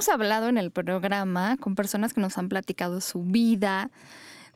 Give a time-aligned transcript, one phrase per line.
[0.00, 3.90] hemos hablado en el programa con personas que nos han platicado su vida.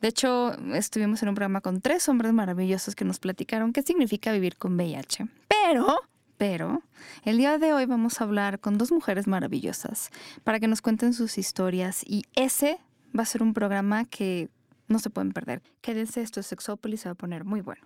[0.00, 4.32] De hecho, estuvimos en un programa con tres hombres maravillosos que nos platicaron qué significa
[4.32, 5.26] vivir con VIH.
[5.48, 6.00] Pero,
[6.38, 6.82] pero,
[7.24, 10.08] el día de hoy vamos a hablar con dos mujeres maravillosas
[10.44, 12.78] para que nos cuenten sus historias y ese
[13.14, 14.48] va a ser un programa que
[14.88, 15.60] no se pueden perder.
[15.82, 17.82] Quédense, esto es Sexópolis, se va a poner muy bueno.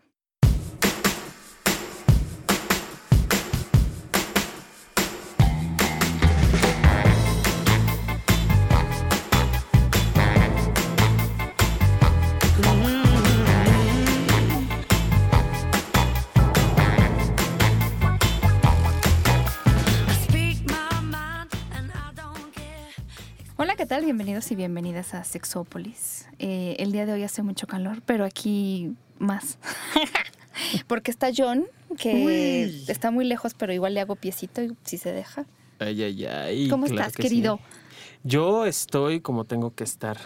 [23.79, 24.05] ¿Qué tal?
[24.05, 26.27] Bienvenidos y bienvenidas a Sexópolis.
[26.41, 29.57] Eh, el día de hoy hace mucho calor, pero aquí más.
[30.89, 31.65] Porque está John,
[31.97, 32.85] que Uy.
[32.89, 35.47] está muy lejos, pero igual le hago piecito y si se deja.
[35.79, 36.69] Ay, ay, ay.
[36.69, 37.59] ¿Cómo claro estás, que querido?
[37.59, 37.79] sí.
[38.25, 40.19] Yo estoy como tengo que estar,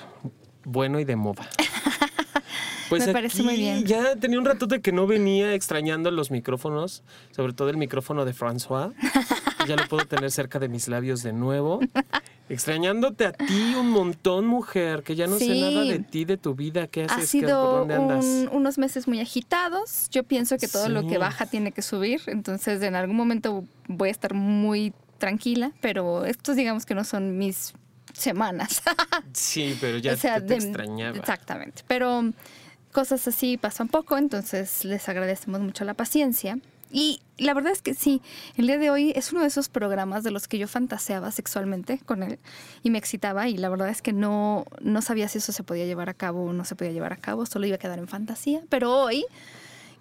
[0.65, 1.46] bueno y de moda.
[2.88, 3.87] Pues Me parece muy bien.
[3.87, 8.34] Ya tenía un ratote que no venía extrañando los micrófonos, sobre todo el micrófono de
[8.34, 8.93] François.
[9.66, 11.80] ya lo puedo tener cerca de mis labios de nuevo.
[12.49, 16.55] Extrañándote a ti un montón, mujer, que ya no sé nada de ti, de tu
[16.55, 18.24] vida, qué haces, Ha ¿Qué- por sido dónde andas.
[18.24, 20.09] un- unos meses muy agitados.
[20.10, 24.09] Yo pienso que todo lo que baja tiene que subir, entonces en algún momento voy
[24.09, 27.73] a estar muy tranquila, pero estos digamos que no son mis
[28.13, 28.83] semanas.
[29.33, 31.16] Sí, pero ya O sea, te, te de- extrañaba.
[31.16, 31.83] Exactamente.
[31.87, 32.23] Pero
[32.93, 36.59] cosas así pasan poco, entonces les agradecemos mucho la paciencia.
[36.93, 38.21] Y la verdad es que sí,
[38.57, 41.99] el día de hoy es uno de esos programas de los que yo fantaseaba sexualmente
[42.04, 42.38] con él
[42.82, 45.87] y me excitaba y la verdad es que no, no sabía si eso se podía
[45.87, 48.09] llevar a cabo o no se podía llevar a cabo, solo iba a quedar en
[48.09, 48.60] fantasía.
[48.68, 49.24] Pero hoy,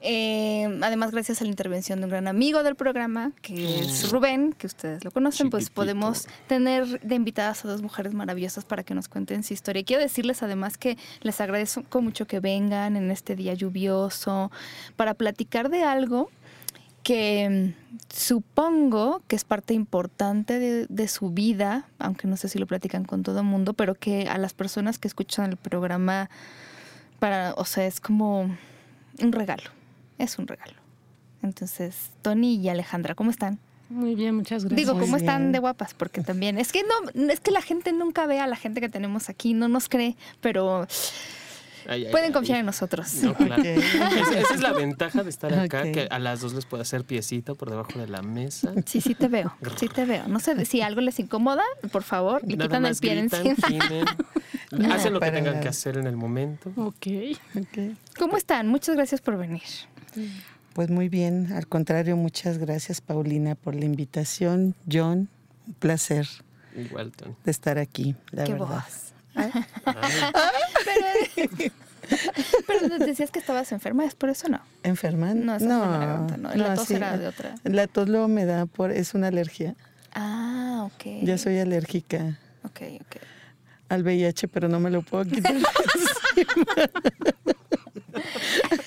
[0.01, 4.51] eh, además gracias a la intervención de un gran amigo del programa, que es Rubén,
[4.51, 8.93] que ustedes lo conocen, pues podemos tener de invitadas a dos mujeres maravillosas para que
[8.93, 9.79] nos cuenten su historia.
[9.79, 14.51] Y quiero decirles además que les agradezco mucho que vengan en este día lluvioso
[14.97, 16.29] para platicar de algo
[17.03, 22.59] que mm, supongo que es parte importante de, de su vida, aunque no sé si
[22.59, 26.29] lo platican con todo el mundo, pero que a las personas que escuchan el programa,
[27.19, 28.41] para, o sea, es como
[29.19, 29.69] un regalo,
[30.17, 30.73] es un regalo.
[31.43, 33.59] Entonces, Tony y Alejandra, ¿cómo están?
[33.89, 34.87] Muy bien, muchas gracias.
[34.87, 35.93] Digo, ¿cómo están de guapas?
[35.93, 38.89] Porque también, es que no, es que la gente nunca ve a la gente que
[38.89, 40.87] tenemos aquí, no nos cree, pero
[41.87, 42.33] Ay, ay, pueden ay.
[42.33, 43.13] confiar en nosotros.
[43.23, 43.61] No, claro.
[43.61, 43.65] Ok.
[43.65, 47.03] Esa, esa es la ventaja de estar acá, que a las dos les puede hacer
[47.03, 48.73] piecito por debajo de la mesa.
[48.85, 50.27] Sí, sí te veo, sí te veo.
[50.27, 53.67] No sé si algo les incomoda, por favor, le Nada quitan el pie gritan, encima.
[53.67, 54.05] gimen,
[54.71, 55.59] No, hacen lo que tengan nada.
[55.61, 56.71] que hacer en el momento.
[56.77, 57.07] Ok.
[57.57, 57.95] Ok.
[58.17, 58.67] ¿Cómo están?
[58.69, 59.61] Muchas gracias por venir.
[60.73, 64.75] Pues muy bien, al contrario, muchas gracias Paulina por la invitación.
[64.89, 65.27] John,
[65.67, 66.25] un placer
[66.77, 67.11] Igual,
[67.43, 68.67] de estar aquí, la Qué verdad.
[68.85, 69.13] voz.
[72.67, 74.59] Pero, pero decías que estabas enferma, ¿es por eso no?
[74.83, 75.33] ¿Enferma?
[75.33, 76.53] No, garganta, no.
[76.55, 77.55] La tos sí, era de otra.
[77.63, 79.75] La tos luego me da por, es una alergia.
[80.13, 81.23] Ah, ok.
[81.23, 83.15] Ya soy alérgica Ok, ok.
[83.87, 85.55] al VIH, pero no me lo puedo quitar.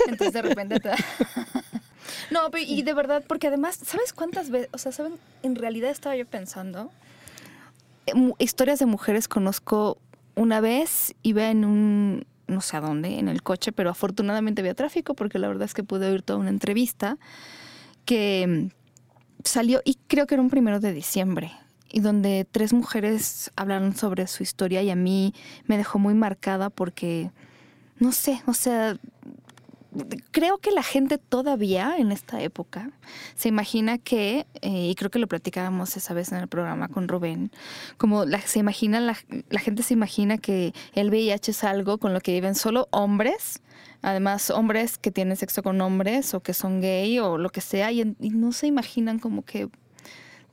[0.07, 0.97] Entonces de repente te da...
[2.31, 4.69] No, pero y de verdad, porque además, ¿sabes cuántas veces?
[4.73, 5.15] O sea, ¿saben?
[5.43, 6.91] En realidad estaba yo pensando,
[8.07, 9.99] eh, historias de mujeres conozco
[10.35, 14.75] una vez, iba en un, no sé a dónde, en el coche, pero afortunadamente había
[14.75, 17.19] tráfico porque la verdad es que pude oír toda una entrevista
[18.05, 21.53] que mm, salió, y creo que era un primero de diciembre,
[21.91, 25.33] y donde tres mujeres hablaron sobre su historia y a mí
[25.67, 27.31] me dejó muy marcada porque,
[28.01, 28.97] no sé, o sea,
[30.31, 32.91] creo que la gente todavía en esta época
[33.35, 37.09] se imagina que, eh, y creo que lo platicábamos esa vez en el programa con
[37.09, 37.51] Rubén,
[37.97, 39.17] como la, se imagina, la,
[39.51, 43.63] la gente se imagina que el VIH es algo con lo que viven solo hombres,
[44.03, 47.91] además hombres que tienen sexo con hombres o que son gay o lo que sea,
[47.93, 49.69] y, no se imaginan como que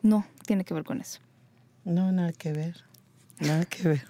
[0.02, 1.19] no, tiene que ver con eso.
[1.84, 2.84] No, nada que ver.
[3.41, 4.05] Nada que ver.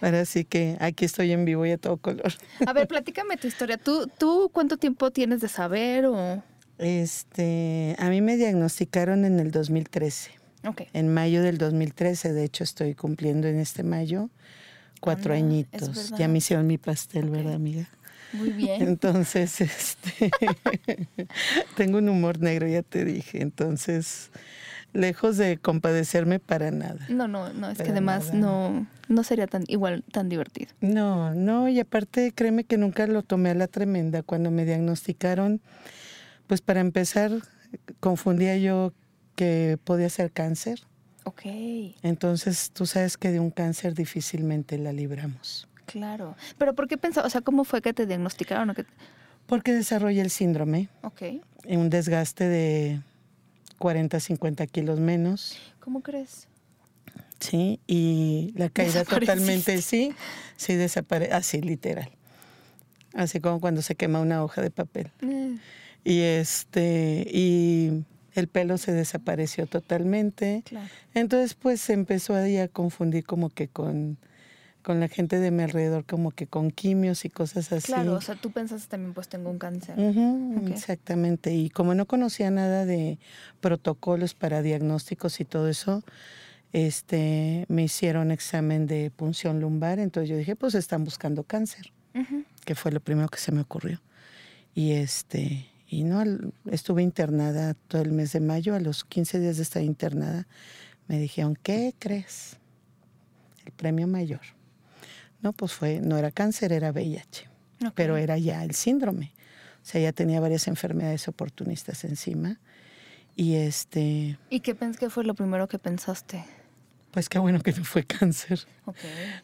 [0.00, 2.32] Ahora sí que aquí estoy en vivo y a todo color.
[2.66, 3.76] A ver, platícame tu historia.
[3.76, 6.42] ¿Tú, ¿Tú cuánto tiempo tienes de saber o...?
[6.78, 10.30] Este, a mí me diagnosticaron en el 2013.
[10.66, 10.82] Ok.
[10.92, 14.30] En mayo del 2013, de hecho estoy cumpliendo en este mayo
[15.00, 16.10] cuatro Ah, añitos.
[16.16, 17.88] Ya me hicieron mi pastel, ¿verdad, amiga?
[18.32, 18.82] Muy bien.
[18.82, 20.30] Entonces, este,
[21.76, 23.42] tengo un humor negro, ya te dije.
[23.42, 24.30] Entonces,
[24.92, 27.06] lejos de compadecerme para nada.
[27.08, 28.38] No, no, no, es que además nada.
[28.38, 30.72] no, no sería tan igual tan divertido.
[30.80, 34.22] No, no, y aparte créeme que nunca lo tomé a la tremenda.
[34.22, 35.60] Cuando me diagnosticaron,
[36.46, 37.30] pues para empezar,
[38.00, 38.92] confundía yo
[39.36, 40.80] que podía ser cáncer.
[41.24, 41.42] Ok,
[42.02, 45.68] Entonces, tú sabes que de un cáncer difícilmente la libramos.
[45.86, 46.34] claro.
[46.56, 47.26] Pero ¿por qué pensaba?
[47.26, 48.70] O sea, ¿cómo fue que te diagnosticaron?
[48.70, 48.86] o que-
[49.46, 51.22] Porque desarrolla el síndrome, Ok.
[51.66, 53.00] un desgaste de
[53.80, 56.46] 40, 50 kilos menos, ¿Cómo crees?
[57.40, 57.80] ¿sí?
[57.86, 60.12] Y la caída totalmente, sí,
[60.56, 62.10] sí desaparece, así literal.
[63.14, 65.10] Así como cuando se quema una hoja de papel.
[65.22, 65.56] Eh,
[66.04, 68.04] Y este, y
[68.34, 70.62] el pelo se desapareció totalmente.
[70.66, 70.86] claro.
[71.14, 74.18] Entonces, pues se empezó ahí a confundir como que con,
[74.82, 77.92] con la gente de mi alrededor, como que con quimios y cosas así.
[77.92, 79.98] Claro, o sea, tú pensaste también, pues tengo un cáncer.
[80.68, 81.54] Exactamente.
[81.54, 83.18] Y como no conocía nada de
[83.60, 86.02] protocolos para diagnósticos y todo eso,
[86.72, 89.98] este, me hicieron examen de punción lumbar.
[89.98, 91.92] Entonces yo dije, pues están buscando cáncer,
[92.64, 94.00] que fue lo primero que se me ocurrió.
[94.74, 96.22] Y este, y no,
[96.70, 98.74] estuve internada todo el mes de mayo.
[98.74, 100.46] A los 15 días de estar internada,
[101.08, 102.56] me dijeron, ¿qué crees?
[103.66, 104.59] El premio mayor.
[105.42, 107.48] No, pues fue, no era cáncer, era VIH
[107.86, 107.92] Ok.
[107.94, 109.32] pero era ya el síndrome.
[109.82, 112.60] O sea, ya tenía varias enfermedades oportunistas encima.
[113.36, 116.44] Y este, ¿Y qué, qué fue lo primero que pensaste?
[117.12, 118.60] pues qué bueno que no fue cáncer.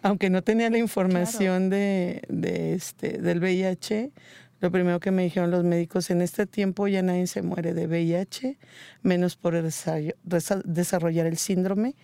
[0.03, 4.13] Aunque no tenía la información de, de este, del VIH,
[4.61, 7.89] lo primero que me dijeron los médicos, en este tiempo ya nadie se muere de
[7.89, 8.57] VIH,
[9.03, 11.97] menos por desa- desa- desarrollar el síndrome.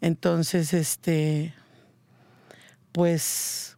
[0.00, 1.54] Entonces, este,
[2.94, 3.76] pues,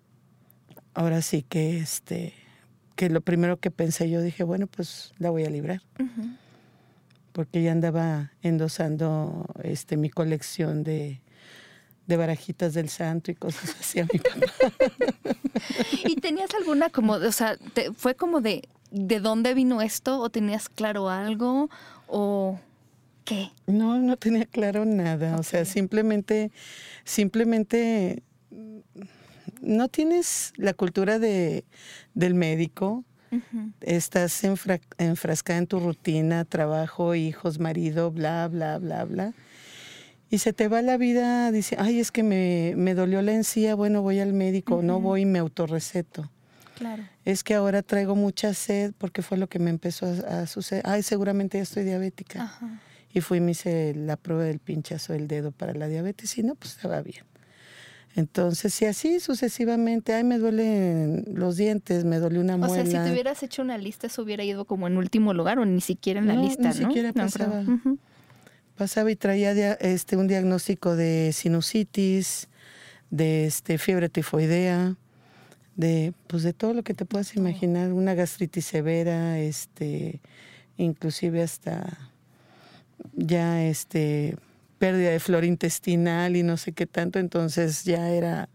[0.92, 2.34] ahora sí que este,
[2.96, 5.80] que lo primero que pensé yo dije, bueno, pues la voy a librar.
[7.32, 11.22] Porque ya andaba endosando este mi colección de,
[12.06, 14.52] de barajitas del santo y cosas así a mi papá.
[16.04, 20.20] ¿Y tenías alguna como, o sea, te- fue como de, ¿de dónde vino esto?
[20.20, 21.70] ¿O tenías claro algo?
[22.06, 22.58] ¿O
[23.24, 23.50] qué?
[23.66, 25.36] No, no tenía claro nada.
[25.38, 26.50] O sea, simplemente,
[27.04, 28.22] simplemente
[29.60, 31.64] no tienes la cultura de,
[32.14, 33.04] del médico.
[33.80, 39.34] Estás enfra- enfrascada en tu rutina, trabajo, hijos, marido, bla, bla, bla, bla.
[40.30, 43.74] Y se te va la vida dice, ay, es que me, me dolió la encía,
[43.74, 46.30] bueno, voy al médico, no voy y me autorreceto.
[46.76, 47.04] Claro.
[47.24, 50.82] Es que ahora traigo mucha sed porque fue lo que me empezó a, a suceder.
[50.86, 52.42] Ay, seguramente ya estoy diabética.
[52.44, 52.80] Ajá.
[53.12, 56.42] Y fui y me hice la prueba del pinchazo del dedo para la diabetes y
[56.42, 57.24] no, pues estaba bien.
[58.16, 62.74] Entonces, y así sucesivamente, ay, me duelen los dientes, me duele una O muela.
[62.74, 65.66] sea, si te hubieras hecho una lista, eso hubiera ido como en último lugar o
[65.66, 66.72] ni siquiera en la No, ni lista, ¿no?
[66.72, 67.62] siquiera No pasaba.
[68.76, 72.48] Pasaba y traía este, un diagnóstico de sinusitis,
[73.10, 74.96] de este, fiebre tifoidea,
[75.76, 80.20] de, pues de todo lo que te puedas imaginar, una gastritis severa, este,
[80.78, 82.10] inclusive hasta
[83.14, 84.36] ya este
[84.78, 88.48] pérdida de flora intestinal y no sé qué tanto, entonces ya era,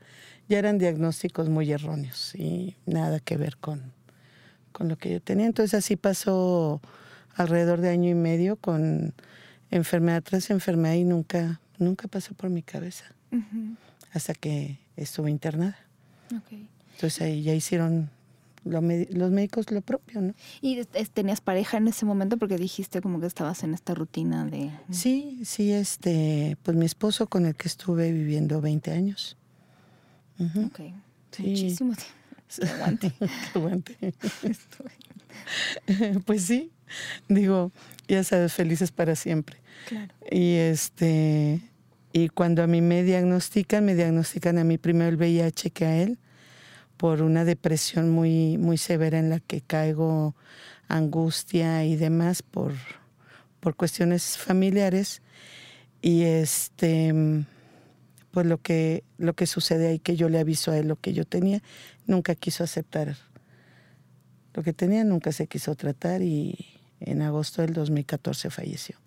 [0.47, 3.93] ya eran diagnósticos muy erróneos y nada que ver con,
[4.71, 5.45] con lo que yo tenía.
[5.45, 6.81] Entonces así pasó
[7.35, 9.13] alrededor de año y medio con
[9.71, 13.05] enfermedad tras enfermedad y nunca, nunca pasó por mi cabeza
[14.11, 15.77] hasta que estuve internada.
[16.95, 18.09] Entonces ahí ya hicieron
[18.63, 20.33] lo los médicos lo propio, ¿no?
[20.61, 22.37] ¿Y tenías pareja en ese momento?
[22.37, 24.71] Porque dijiste como que estabas en esta rutina de...
[24.91, 29.37] Sí, sí, este, pues mi esposo con el que estuve viviendo 20 años.
[30.39, 30.65] Ujú.
[30.65, 30.79] Ok.
[31.31, 31.43] Sí.
[31.43, 32.21] Muchísimo tiempo.
[32.75, 33.13] Aguante.
[33.55, 33.97] Aguante.
[36.25, 36.71] Pues sí,
[37.29, 37.71] digo,
[38.07, 39.57] ya sabes, felices para siempre.
[39.87, 40.13] Claro.
[40.29, 41.61] Y este,
[42.13, 45.97] y cuando a mí me diagnostican, me diagnostican a mí primero el VIH que a
[45.97, 46.19] él,
[47.01, 50.35] por una depresión muy, muy severa en la que caigo,
[50.87, 52.73] angustia y demás por,
[53.59, 55.23] por cuestiones familiares.
[56.03, 57.11] Y este,
[58.29, 61.13] pues lo que, lo que sucede ahí, que yo le aviso a él lo que
[61.13, 61.63] yo tenía,
[62.05, 63.17] nunca quiso aceptar
[64.53, 66.67] lo que tenía, nunca se quiso tratar y
[66.99, 68.99] en agosto del 2014 falleció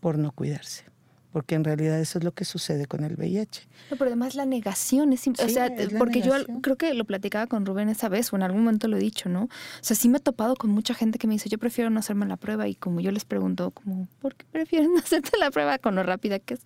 [0.00, 0.91] por no cuidarse.
[1.32, 3.66] Porque en realidad eso es lo que sucede con el VIH.
[3.90, 6.92] No, pero además la negación es, im- o Sí, sea, es porque yo creo que
[6.94, 9.44] lo platicaba con Rubén esa vez o en algún momento lo he dicho, ¿no?
[9.44, 9.48] O
[9.80, 12.26] sea, sí me he topado con mucha gente que me dice, yo prefiero no hacerme
[12.26, 15.78] la prueba y como yo les pregunto, como, ¿por qué prefieren no hacerte la prueba
[15.78, 16.60] con lo rápida que es?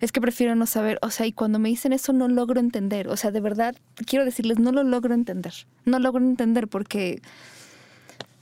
[0.00, 3.08] Es que prefiero no saber, o sea, y cuando me dicen eso no logro entender,
[3.08, 3.74] o sea, de verdad,
[4.06, 5.54] quiero decirles, no lo logro entender,
[5.86, 7.22] no logro entender porque,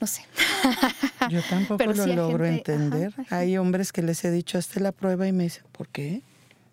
[0.03, 0.23] no sé.
[1.31, 3.15] Yo tampoco Pero lo sí logro gente- entender.
[3.17, 5.89] ajá, hay Hay hombres que les he dicho, hazte la prueba y me dicen, ¿por
[5.89, 6.23] qué?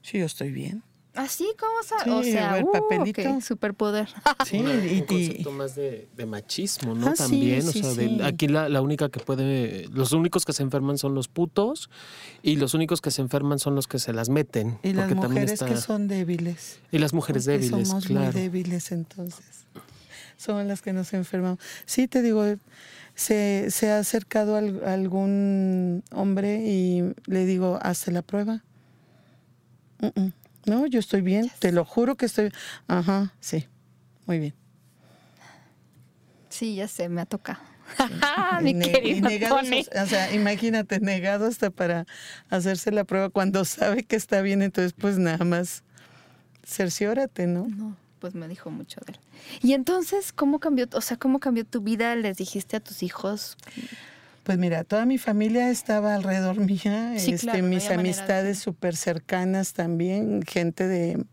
[0.01, 0.81] Si yo estoy bien.
[1.13, 3.41] Así como sa- Sí, o sea, el uh, papelito.
[3.41, 4.07] superpoder.
[4.47, 7.07] Sí, Una- y- un concepto y, más de, de machismo, ¿no?
[7.07, 10.43] Ah, sí, También, o sí, sea, de- aquí la, la única que puede, los únicos
[10.45, 11.89] que se enferman son los putos
[12.41, 14.79] y los únicos que se enferman son los que se las meten.
[14.81, 16.79] y las mujeres está- que son débiles.
[16.91, 18.31] Y las mujeres porque débiles, Somos claro.
[18.31, 19.45] muy débiles entonces.
[20.37, 21.59] Son las que nos enfermamos.
[21.85, 22.45] Sí, te digo,
[23.19, 28.63] se, se ha acercado al- algún hombre y le digo, hazte la prueba.
[30.65, 32.51] No, yo estoy bien, te lo juro que estoy.
[32.87, 33.67] Ajá, sí,
[34.25, 34.53] muy bien.
[36.47, 37.59] Sí, ya sé, me ha tocado.
[38.61, 39.85] Mi querido negados, Tony.
[40.01, 42.05] o sea, imagínate, negado hasta para
[42.49, 45.83] hacerse la prueba cuando sabe que está bien, entonces pues nada más
[46.65, 47.67] cerciórate, ¿no?
[47.67, 49.19] No, pues me dijo mucho de él.
[49.61, 52.15] Y entonces, ¿cómo cambió, o sea, cómo cambió tu vida?
[52.15, 53.57] ¿Les dijiste a tus hijos?
[54.43, 58.59] Pues mira, toda mi familia estaba alrededor mía, Sí, este, claro, mis manera de- amistades
[58.59, 61.23] súper cercanas también, gente de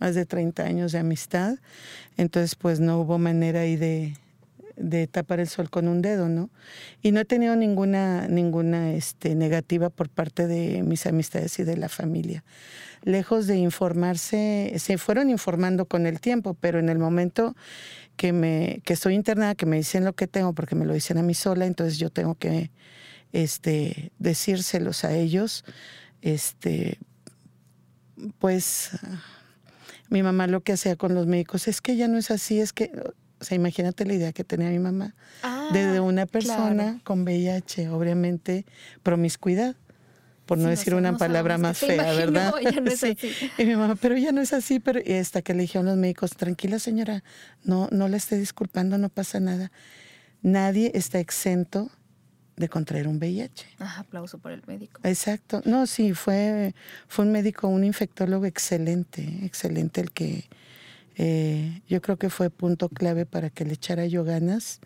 [0.00, 1.56] más de 30 años de amistad,
[2.16, 4.16] entonces pues no hubo manera ahí de,
[4.76, 6.50] de tapar el sol con un dedo, ¿no?
[7.00, 11.76] Y no he tenido ninguna, ninguna este, negativa por parte de mis amistades y de
[11.76, 12.42] la familia.
[13.04, 17.54] Lejos de informarse, se fueron informando con el tiempo, pero en el momento
[18.16, 21.18] que, me, que estoy internada, que me dicen lo que tengo, porque me lo dicen
[21.18, 22.70] a mí sola, entonces yo tengo que
[23.32, 25.64] este, decírselos a ellos.
[26.22, 26.98] Este,
[28.38, 28.90] pues
[30.08, 32.72] mi mamá lo que hacía con los médicos es que ya no es así, es
[32.72, 32.90] que,
[33.40, 35.14] o sea, imagínate la idea que tenía mi mamá
[35.72, 37.00] de una persona claro.
[37.04, 38.64] con VIH, obviamente
[39.02, 39.76] promiscuidad,
[40.46, 42.52] por no decir no una palabra más fea, ¿verdad?
[42.62, 43.16] ya no es Sí.
[43.18, 43.50] así.
[43.58, 45.96] Y mi mamá, pero ya no es así, pero y hasta que le dijeron los
[45.96, 47.24] médicos, tranquila señora,
[47.64, 49.72] no, no la esté disculpando, no pasa nada.
[50.42, 51.90] Nadie está exento
[52.56, 53.66] de contraer un VIH.
[53.80, 55.00] Ah, aplauso por el médico.
[55.02, 55.62] Exacto.
[55.64, 56.74] No, sí, fue,
[57.08, 60.44] fue un médico, un infectólogo excelente, excelente el que
[61.16, 64.80] eh, yo creo que fue punto clave para que le echara yo ganas.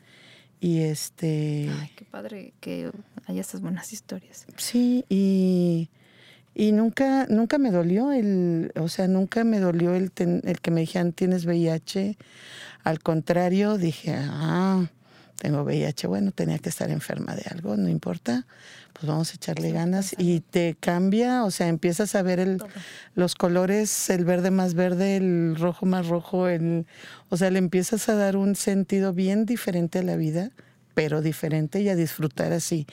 [0.60, 2.90] Y este, Ay, qué padre que
[3.26, 4.44] haya estas buenas historias.
[4.56, 5.88] sí, y,
[6.54, 10.70] y nunca, nunca me dolió el, o sea, nunca me dolió el, ten- el que
[10.72, 12.16] me dijeran tienes VIH.
[12.84, 14.86] Al contrario, dije, ah,
[15.38, 18.44] tengo VIH, bueno, tenía que estar enferma de algo, no importa,
[18.92, 20.14] pues vamos a echarle ganas.
[20.18, 22.62] Y te cambia, o sea, empiezas a ver el,
[23.14, 26.86] los colores, el verde más verde, el rojo más rojo, el,
[27.28, 30.50] o sea, le empiezas a dar un sentido bien diferente a la vida,
[30.94, 32.86] pero diferente y a disfrutar así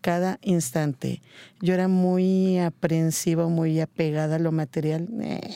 [0.00, 1.22] cada instante.
[1.60, 5.08] Yo era muy aprensiva, muy apegada a lo material.
[5.20, 5.54] Eh,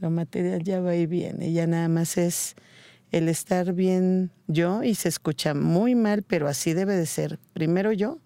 [0.00, 2.54] lo material ya va y viene, ya nada más es
[3.12, 7.38] el estar bien yo y se escucha muy mal, pero así debe de ser.
[7.52, 8.18] Primero yo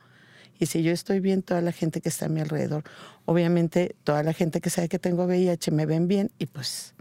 [0.58, 2.84] y si yo estoy bien, toda la gente que está a mi alrededor.
[3.24, 6.94] Obviamente, toda la gente que sabe que tengo VIH me ven bien y pues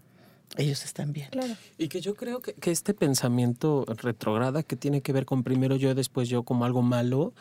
[0.58, 1.30] ellos están bien.
[1.32, 1.54] Claro.
[1.78, 5.76] Y que yo creo que, que este pensamiento retrograda que tiene que ver con primero
[5.76, 7.34] yo, después yo como algo malo,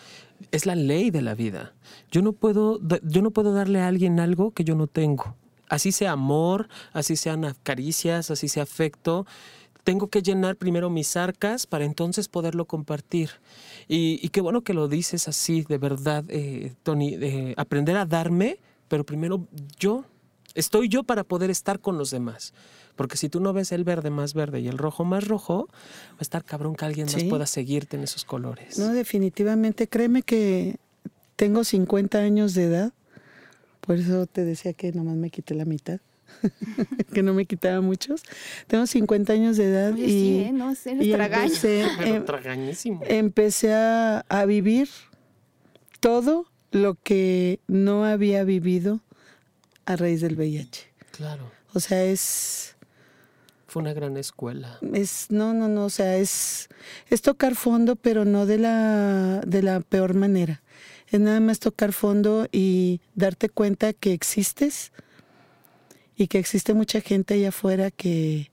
[0.50, 1.74] es la ley de la vida.
[2.10, 5.36] Yo no puedo, yo no puedo darle a alguien algo que yo no tengo.
[5.68, 9.26] Así sea amor, así sean caricias, así sea afecto.
[9.84, 13.30] Tengo que llenar primero mis arcas para entonces poderlo compartir.
[13.88, 18.06] Y, y qué bueno que lo dices así, de verdad, eh, Tony, de aprender a
[18.06, 18.58] darme,
[18.88, 19.46] pero primero
[19.78, 20.04] yo.
[20.54, 22.52] Estoy yo para poder estar con los demás.
[22.94, 25.66] Porque si tú no ves el verde más verde y el rojo más rojo,
[26.10, 27.24] va a estar cabrón que alguien más Sí.
[27.28, 28.78] pueda seguirte en esos colores.
[28.78, 30.76] No, definitivamente, créeme que
[31.36, 32.92] tengo 50 años de edad,
[33.80, 36.00] por eso te decía que nomás me quité la mitad,
[37.14, 38.22] que no me quitaba muchos.
[38.66, 40.52] Tengo 50 años de edad Oye, y, sí, ¿eh?
[40.52, 43.00] No, sí, y empecé, em- tragañísimo.
[43.06, 44.88] empecé a, a vivir
[46.00, 49.00] todo lo que no había vivido
[49.84, 50.90] a raíz del VIH.
[51.12, 51.50] Claro.
[51.74, 52.76] O sea, es,
[53.66, 54.78] Fue una gran escuela.
[54.94, 56.68] es, no, no, no, o sea, es,
[57.08, 60.62] es tocar fondo, pero no de la, de la peor manera.
[61.10, 64.92] Es nada más tocar fondo y darte cuenta que existes
[66.16, 68.50] y que existe mucha gente allá afuera que,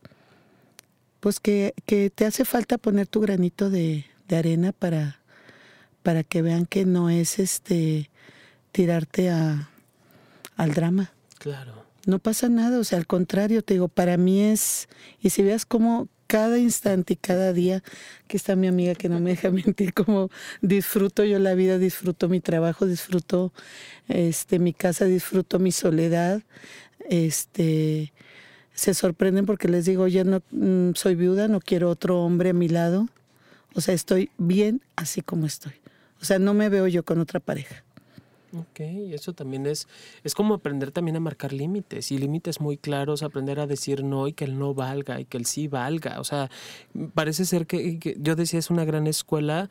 [1.19, 5.19] pues que, que te hace falta poner tu granito de, de arena para,
[6.03, 8.09] para que vean que no es este
[8.71, 9.69] tirarte a,
[10.55, 11.11] al drama.
[11.37, 11.85] Claro.
[12.05, 14.87] No pasa nada, o sea, al contrario, te digo, para mí es,
[15.21, 17.83] y si veas cómo cada instante y cada día,
[18.27, 20.29] que está mi amiga que no me deja mentir, como
[20.61, 23.51] disfruto yo la vida, disfruto mi trabajo, disfruto
[24.07, 26.43] este, mi casa, disfruto mi soledad,
[27.09, 28.13] este,
[28.73, 32.53] se sorprenden porque les digo, ya no mm, soy viuda, no quiero otro hombre a
[32.53, 33.07] mi lado,
[33.75, 35.73] o sea, estoy bien así como estoy,
[36.21, 37.83] o sea, no me veo yo con otra pareja.
[38.51, 39.87] Ok, eso también es,
[40.23, 44.27] es como aprender también a marcar límites y límites muy claros, aprender a decir no
[44.27, 46.19] y que el no valga y que el sí valga.
[46.19, 46.49] O sea,
[47.13, 49.69] parece ser que, que yo decía es una gran escuela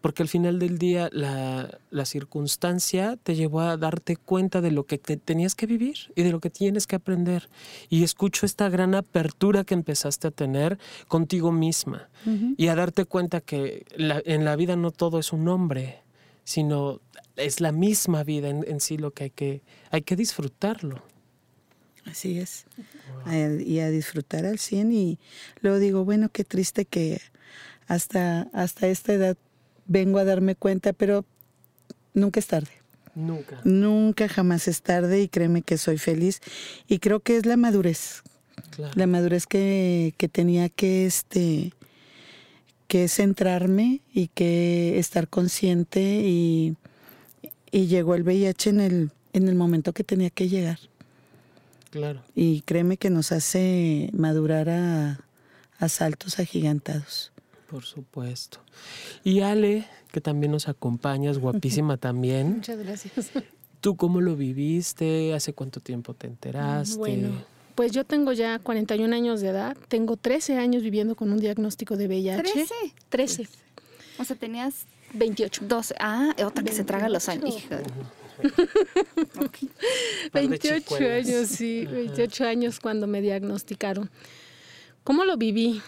[0.00, 4.84] porque al final del día la, la, circunstancia te llevó a darte cuenta de lo
[4.84, 7.48] que te tenías que vivir y de lo que tienes que aprender.
[7.88, 12.54] Y escucho esta gran apertura que empezaste a tener contigo misma uh -huh.
[12.56, 16.02] y a darte cuenta que la, en la vida no todo es un nombre,
[16.44, 17.00] sino
[17.36, 21.02] es la misma vida en, en sí lo que hay que, hay que disfrutarlo.
[22.04, 22.66] Así es.
[23.24, 23.32] Wow.
[23.32, 25.18] A, y a disfrutar al 100 y
[25.60, 27.20] luego digo, bueno, qué triste que
[27.88, 29.36] hasta, hasta esta edad
[29.86, 31.24] vengo a darme cuenta, pero
[32.14, 32.70] nunca es tarde.
[33.14, 33.60] Nunca.
[33.64, 36.40] Nunca, jamás es tarde y créeme que soy feliz.
[36.86, 38.22] Y creo que es la madurez.
[38.70, 38.92] Claro.
[38.94, 41.72] La madurez que, que tenía que, este,
[42.88, 46.76] que centrarme y que estar consciente y,
[47.70, 50.78] y llegó el VIH en el, en el momento que tenía que llegar.
[51.90, 52.22] Claro.
[52.34, 55.20] Y créeme que nos hace madurar a,
[55.78, 57.32] a saltos agigantados.
[57.68, 58.60] Por supuesto.
[59.24, 62.56] Y Ale, que también nos acompañas, guapísima también.
[62.56, 63.30] Muchas gracias.
[63.80, 65.34] ¿Tú cómo lo viviste?
[65.34, 66.96] ¿Hace cuánto tiempo te enteraste?
[66.96, 67.30] Bueno,
[67.74, 69.76] pues yo tengo ya 41 años de edad.
[69.88, 72.42] Tengo 13 años viviendo con un diagnóstico de VIH.
[72.42, 72.68] ¿13?
[73.10, 73.48] 13.
[74.18, 75.64] O sea, tenías 28.
[75.66, 75.94] 12.
[76.00, 76.76] Ah, otra que 28.
[76.76, 77.54] se traga los años.
[77.54, 77.82] Hija.
[79.44, 79.70] okay.
[80.32, 84.10] 28 años, sí, 28 años cuando me diagnosticaron.
[85.04, 85.82] ¿Cómo lo viví?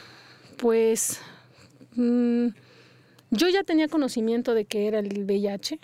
[0.58, 1.18] Pues
[1.98, 2.48] mmm,
[3.30, 5.78] yo ya tenía conocimiento de que era el VIH.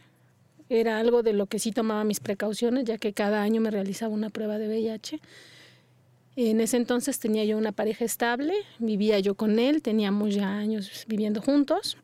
[0.71, 4.15] Era algo de lo que sí tomaba mis precauciones, ya que cada año me realizaba
[4.15, 5.21] una prueba de VIH.
[6.37, 11.05] En ese entonces tenía yo una pareja estable, vivía yo con él, teníamos ya años
[11.07, 11.99] viviendo juntos.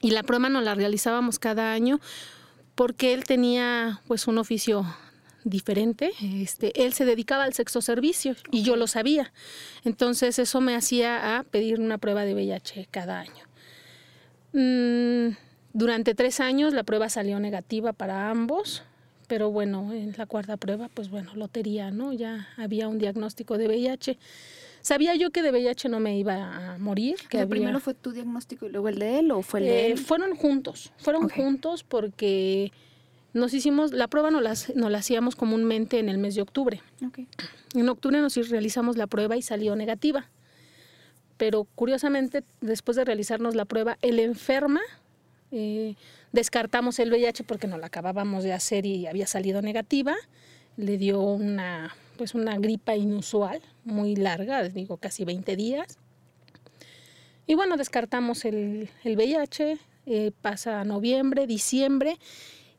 [0.00, 2.00] Y la prueba nos la realizábamos cada año
[2.74, 4.84] porque él tenía pues un oficio
[5.44, 6.12] diferente.
[6.20, 9.32] Este, él se dedicaba al sexo servicio y yo lo sabía.
[9.84, 13.44] Entonces eso me hacía a pedir una prueba de VIH cada año.
[14.52, 15.36] Mm,
[15.72, 18.82] durante tres años la prueba salió negativa para ambos,
[19.26, 22.12] pero bueno, en la cuarta prueba, pues bueno, lotería, ¿no?
[22.12, 24.18] Ya había un diagnóstico de VIH.
[24.80, 27.16] Sabía yo que de VIH no me iba a morir.
[27.28, 27.50] Que había...
[27.50, 29.96] primero fue tu diagnóstico y luego el de él o fue el de eh?
[29.96, 31.42] Fueron juntos, fueron okay.
[31.42, 32.72] juntos porque
[33.32, 36.82] nos hicimos, la prueba nos la, nos la hacíamos comúnmente en el mes de octubre.
[37.06, 37.28] Okay.
[37.74, 40.28] En octubre nos realizamos la prueba y salió negativa.
[41.36, 44.80] Pero curiosamente, después de realizarnos la prueba, él enferma,
[45.52, 45.94] eh,
[46.32, 50.14] descartamos el VIH porque nos la acabábamos de hacer y había salido negativa.
[50.76, 55.98] Le dio una, pues una gripa inusual, muy larga, digo casi 20 días.
[57.46, 62.18] Y bueno, descartamos el, el VIH, eh, pasa noviembre, diciembre,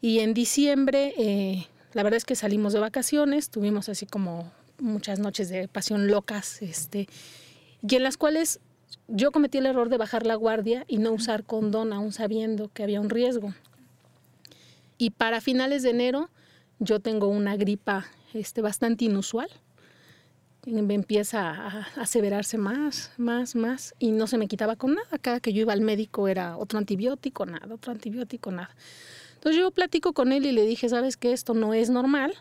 [0.01, 5.19] y en diciembre eh, la verdad es que salimos de vacaciones, tuvimos así como muchas
[5.19, 7.07] noches de pasión locas, este,
[7.87, 8.59] y en las cuales
[9.07, 12.83] yo cometí el error de bajar la guardia y no usar condón aún sabiendo que
[12.83, 13.53] había un riesgo.
[14.97, 16.29] Y para finales de enero
[16.79, 19.49] yo tengo una gripa este, bastante inusual.
[20.65, 25.17] Me empieza a aseverarse más, más, más y no se me quitaba con nada.
[25.19, 28.75] Cada que yo iba al médico era otro antibiótico, nada, otro antibiótico, nada.
[29.39, 32.33] Entonces yo platico con él y le dije, sabes que esto no es normal,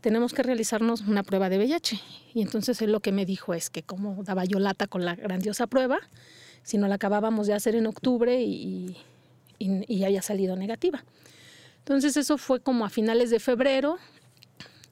[0.00, 2.00] tenemos que realizarnos una prueba de VIH.
[2.32, 5.14] Y entonces él lo que me dijo es que como daba yo lata con la
[5.16, 5.98] grandiosa prueba,
[6.62, 8.96] si no la acabábamos de hacer en octubre y,
[9.58, 11.04] y, y había salido negativa.
[11.80, 13.98] Entonces eso fue como a finales de febrero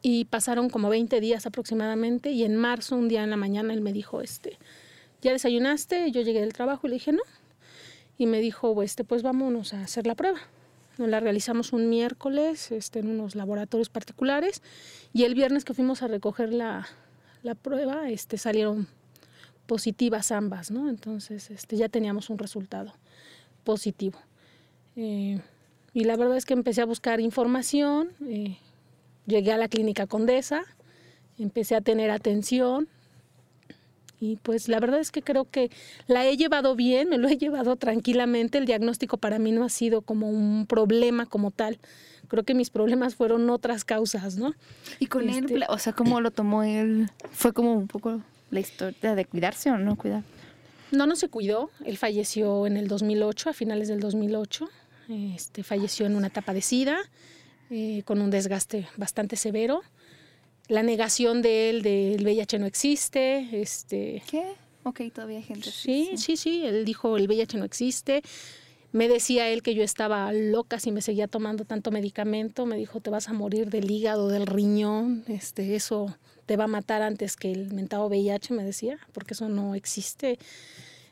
[0.03, 3.81] y pasaron como 20 días aproximadamente y en marzo, un día en la mañana, él
[3.81, 4.59] me dijo, este,
[5.23, 6.11] ¿ya desayunaste?
[6.11, 7.23] Yo llegué del trabajo y le dije, no.
[8.19, 10.41] Y me dijo, este, pues vámonos a hacer la prueba.
[10.99, 14.63] La realizamos un miércoles este, en unos laboratorios particulares
[15.13, 16.87] y el viernes que fuimos a recoger la,
[17.43, 18.89] la prueba este, salieron
[19.67, 20.89] positivas ambas, ¿no?
[20.89, 22.95] Entonces este, ya teníamos un resultado
[23.65, 24.19] positivo.
[24.97, 25.41] Eh,
[25.93, 28.59] y la verdad es que empecé a buscar información, eh,
[29.27, 30.65] llegué a la clínica Condesa,
[31.39, 32.89] empecé a tener atención,
[34.21, 35.71] y pues la verdad es que creo que
[36.07, 38.59] la he llevado bien, me lo he llevado tranquilamente.
[38.59, 41.79] El diagnóstico para mí no ha sido como un problema como tal.
[42.27, 44.55] Creo que mis problemas fueron otras causas, ¿no?
[44.99, 47.11] Y con este, él, o sea, ¿cómo lo tomó él?
[47.31, 50.25] ¿Fue como un poco la historia de cuidarse o no cuidar?
[50.91, 51.71] No, no se cuidó.
[51.85, 54.69] Él falleció en el 2008, a finales del 2008.
[55.09, 56.99] Este, falleció en una etapa de SIDA,
[57.71, 59.83] eh, con un desgaste bastante severo
[60.69, 63.49] la negación de él del VIH no existe.
[63.61, 64.45] Este, ¿Qué?
[64.85, 65.71] Ok, todavía hay gente.
[65.71, 68.23] Sí, sí, sí, él dijo el VIH no existe.
[68.93, 72.65] Me decía él que yo estaba loca si me seguía tomando tanto medicamento.
[72.65, 75.25] Me dijo, te vas a morir del hígado, del riñón.
[75.29, 79.49] Este, eso te va a matar antes que el mentado VIH, me decía, porque eso
[79.49, 80.39] no existe.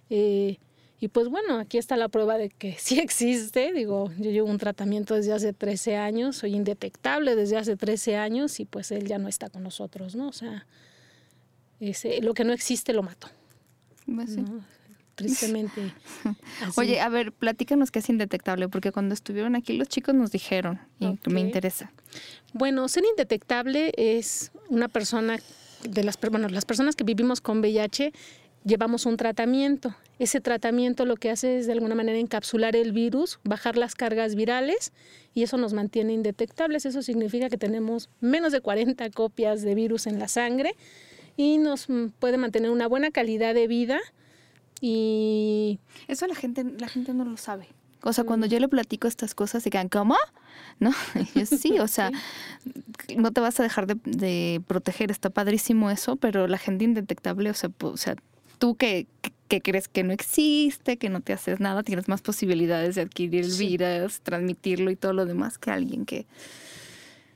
[0.09, 0.57] Eh,
[0.99, 3.73] y pues bueno, aquí está la prueba de que sí existe.
[3.73, 8.61] Digo, yo llevo un tratamiento desde hace 13 años, soy indetectable desde hace 13 años
[8.61, 10.29] y pues él ya no está con nosotros, ¿no?
[10.29, 10.67] O sea,
[11.81, 13.29] ese, lo que no existe lo mato.
[14.07, 14.41] Pues sí.
[14.41, 14.65] ¿no?
[15.17, 15.93] Tristemente.
[16.63, 16.79] así.
[16.81, 20.79] Oye, a ver, platícanos qué es indetectable, porque cuando estuvieron aquí los chicos nos dijeron
[20.99, 21.91] y me interesa.
[22.53, 25.39] Bueno, ser indetectable es una persona,
[25.89, 28.13] de las, bueno, las personas que vivimos con VIH
[28.67, 29.95] llevamos un tratamiento.
[30.19, 34.35] Ese tratamiento lo que hace es de alguna manera encapsular el virus, bajar las cargas
[34.35, 34.93] virales
[35.35, 36.85] y eso nos mantiene indetectables.
[36.85, 40.75] Eso significa que tenemos menos de 40 copias de virus en la sangre
[41.37, 44.01] y nos mm, puede mantener una buena calidad de vida
[44.81, 47.69] y Eso la gente, la gente no lo sabe.
[48.03, 50.17] O sea, cuando yo le platico estas cosas, se quedan, ¿cómo?
[50.81, 50.93] ¿No?
[51.35, 52.11] Y yo, sí, o sea,
[53.17, 57.51] no te vas a dejar de, de proteger, está padrísimo eso, pero la gente indetectable,
[57.51, 58.17] o sea, o sea
[58.59, 59.07] tú que,
[59.49, 63.51] crees que no existe, que no te haces nada, tienes más posibilidades de adquirir el
[63.51, 63.69] Sí.
[63.77, 66.27] virus, transmitirlo y todo lo demás que alguien que,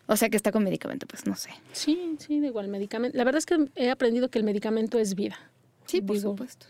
[0.07, 1.51] o sea, que está con medicamento, pues no sé.
[1.73, 3.17] sí, sí, digo, el medicamento.
[3.17, 5.39] La verdad es que he aprendido que el medicamento es vida.
[5.87, 6.67] Sí, por Digo, supuesto.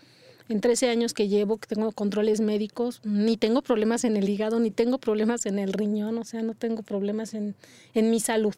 [0.49, 4.59] En 13 años que llevo, que tengo controles médicos, ni tengo problemas en el hígado,
[4.59, 7.55] ni tengo problemas en el riñón, o sea, no tengo problemas en,
[7.95, 8.55] en mi salud.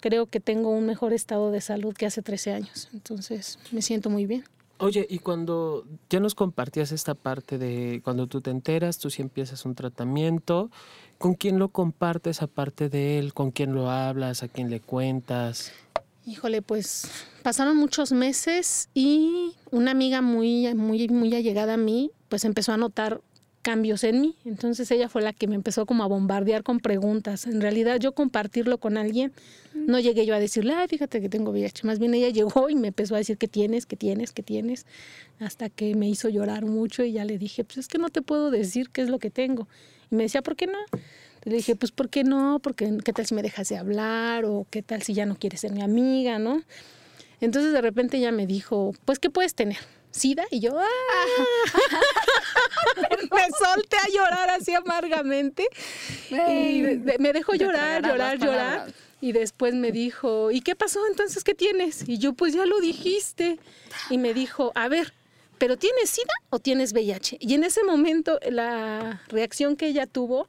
[0.00, 4.10] Creo que tengo un mejor estado de salud que hace 13 años, entonces me siento
[4.10, 4.44] muy bien.
[4.80, 9.22] Oye, y cuando ya nos compartías esta parte de cuando tú te enteras, tú sí
[9.22, 10.70] empiezas un tratamiento,
[11.18, 13.34] ¿con quién lo compartes aparte de él?
[13.34, 14.44] ¿Con quién lo hablas?
[14.44, 15.72] ¿A quién le cuentas?
[16.24, 17.10] Híjole, pues
[17.42, 22.76] pasaron muchos meses y una amiga muy, muy, muy allegada a mí, pues empezó a
[22.76, 23.20] notar
[23.62, 24.36] cambios en mí.
[24.44, 27.46] Entonces ella fue la que me empezó como a bombardear con preguntas.
[27.46, 29.32] En realidad yo compartirlo con alguien,
[29.88, 31.86] no llegué yo a decirle, ay, fíjate que tengo VIH.
[31.86, 34.84] Más bien ella llegó y me empezó a decir que tienes, que tienes, que tienes,
[35.40, 38.20] hasta que me hizo llorar mucho y ya le dije, pues es que no te
[38.20, 39.66] puedo decir qué es lo que tengo.
[40.10, 40.78] Y me decía, ¿por qué no?
[41.44, 42.60] Le dije, pues ¿por qué no?
[42.62, 45.60] Porque qué tal si me dejas de hablar o qué tal si ya no quieres
[45.60, 46.62] ser mi amiga, ¿no?
[47.40, 49.78] Entonces de repente ella me dijo, pues ¿qué puedes tener?
[50.10, 50.44] ¿Sida?
[50.50, 50.84] Y yo, ¡ah!
[53.10, 55.66] me solté a llorar así amargamente.
[56.30, 56.82] Y
[57.18, 58.92] me dejó llorar, llorar, llorar.
[59.20, 61.42] Y después me dijo, ¿y qué pasó entonces?
[61.42, 62.08] ¿Qué tienes?
[62.08, 63.58] Y yo, pues ya lo dijiste.
[64.10, 65.12] Y me dijo, a ver,
[65.58, 67.38] ¿pero tienes SIDA o tienes VIH?
[67.40, 70.46] Y en ese momento la reacción que ella tuvo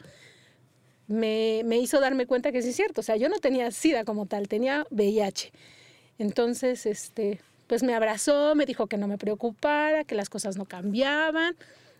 [1.07, 3.01] me, me hizo darme cuenta que sí es cierto.
[3.01, 5.51] O sea, yo no tenía SIDA como tal, tenía VIH.
[6.19, 10.65] Entonces, este, pues me abrazó, me dijo que no me preocupara, que las cosas no
[10.65, 11.55] cambiaban,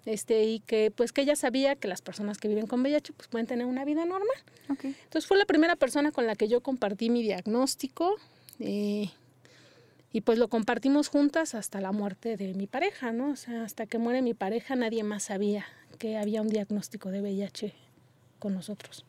[0.05, 3.27] este, y que pues que ella sabía que las personas que viven con VIH pues
[3.27, 4.27] pueden tener una vida normal.
[4.69, 4.85] Ok.
[4.85, 8.15] Entonces fue la primera persona con la que yo compartí mi diagnóstico
[8.59, 9.09] eh,
[10.11, 13.31] y pues lo compartimos juntas hasta la muerte de mi pareja, ¿no?
[13.31, 15.65] O sea, hasta que muere mi pareja nadie más sabía
[15.99, 17.73] que había un diagnóstico de VIH
[18.39, 19.05] con nosotros.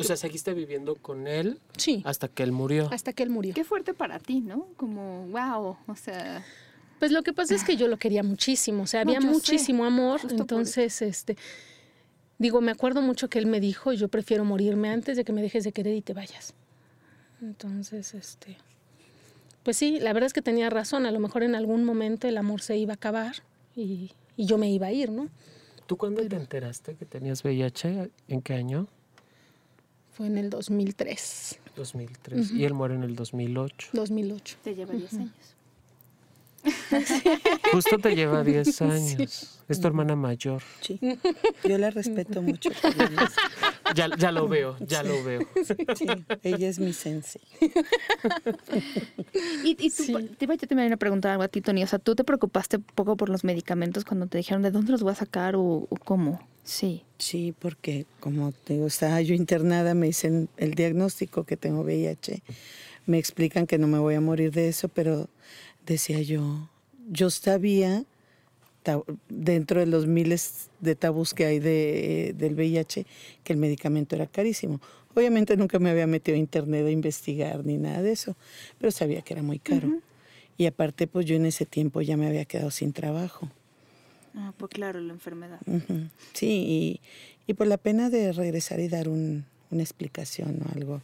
[0.00, 2.88] O sea, seguiste viviendo con él Sí, hasta que él murió.
[2.92, 3.52] hasta que él murió.
[3.54, 4.68] Qué fuerte para ti, ¿no?
[4.76, 6.44] Como, wow, o sea,
[6.98, 9.26] Pues lo que pasa es que yo lo quería muchísimo, o sea, No, había sé,
[9.28, 11.36] muchísimo amor, justo entonces, este,
[12.38, 15.42] digo, me acuerdo mucho que él me dijo, yo prefiero morirme antes de que me
[15.42, 16.54] dejes de querer y te vayas.
[17.40, 18.56] Entonces, este,
[19.62, 22.36] pues sí, la verdad es que tenía razón, a lo mejor en algún momento el
[22.36, 23.36] amor se iba a acabar
[23.76, 25.28] y, y yo me iba a ir, ¿no?
[25.86, 28.10] ¿Tú cuándo te enteraste que tenías VIH?
[28.28, 28.88] ¿En qué año?
[30.12, 32.50] Fue en el 2003, 2003.
[32.50, 33.90] Y él muere en el 2008.
[33.94, 34.56] 2008.
[34.62, 35.32] te lleva 10 años.
[37.72, 39.60] Justo te lleva 10 años.
[39.68, 40.62] Es tu hermana mayor.
[40.80, 40.98] Sí.
[41.64, 42.70] Yo la respeto mucho.
[43.94, 45.46] Ya, ya lo veo, ya lo veo.
[45.94, 46.06] Sí,
[46.42, 47.42] ella es mi sensei.
[49.64, 50.04] Y, y tú,
[50.38, 51.82] te iba yo también a preguntar algo a ti, Tony.
[51.82, 54.92] O sea, ¿tú te preocupaste un poco por los medicamentos cuando te dijeron de dónde
[54.92, 56.40] los voy a sacar o, o cómo?
[56.64, 57.02] Sí.
[57.18, 62.42] Sí, porque como te digo, estaba yo internada, me dicen el diagnóstico que tengo VIH.
[63.06, 65.28] Me explican que no me voy a morir de eso, pero
[65.94, 66.68] decía yo,
[67.10, 68.04] yo sabía
[69.28, 73.04] dentro de los miles de tabús que hay de, del VIH
[73.44, 74.80] que el medicamento era carísimo.
[75.14, 78.36] Obviamente nunca me había metido a internet a investigar ni nada de eso,
[78.78, 80.00] pero sabía que era muy caro.
[80.56, 83.48] Y aparte, pues yo en ese tiempo ya me había quedado sin trabajo.
[84.34, 85.60] Ah, pues claro, la enfermedad.
[86.32, 87.00] Sí, y,
[87.46, 91.02] y por la pena de regresar y dar un- una explicación o algo,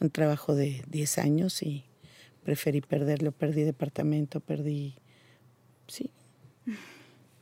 [0.00, 1.84] un trabajo de 10 años y
[2.48, 4.94] preferí perderlo, perdí departamento, perdí,
[5.86, 6.10] sí,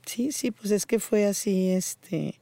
[0.05, 2.41] sí, sí, pues es que fue así, este,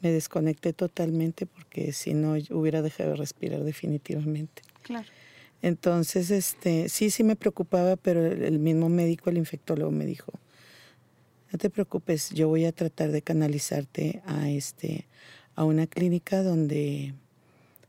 [0.00, 4.62] me desconecté totalmente porque si no hubiera dejado de respirar definitivamente.
[4.80, 5.06] Claro.
[5.60, 10.32] Entonces, este, sí, sí me preocupaba, pero el mismo médico, el infectólogo, me dijo,
[11.52, 15.08] no te preocupes, yo voy a tratar de canalizarte a este,
[15.54, 17.12] a una clínica donde,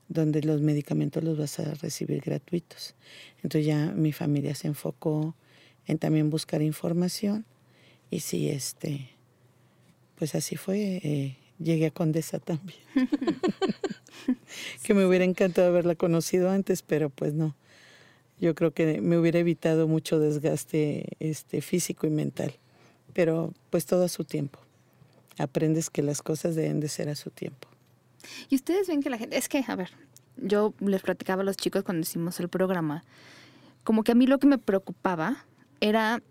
[0.09, 2.95] donde los medicamentos los vas a recibir gratuitos.
[3.37, 5.35] Entonces ya mi familia se enfocó
[5.85, 7.45] en también buscar información
[8.09, 9.09] y sí, este,
[10.15, 11.01] pues así fue.
[11.03, 12.79] eh, llegué a Condesa también.
[14.83, 17.55] que me hubiera encantado haberla conocido antes, pero pues no.
[18.39, 22.53] Yo creo que me hubiera evitado mucho desgaste este, físico y mental.
[23.13, 24.59] Pero pues todo a su tiempo.
[25.39, 27.67] Aprendes que las cosas deben de ser a su tiempo.
[28.49, 29.91] Y ustedes ven que la gente, es que, a ver,
[30.37, 33.03] yo les platicaba a los chicos cuando hicimos el programa,
[33.83, 35.45] como que a mí lo que me preocupaba
[35.79, 36.21] era,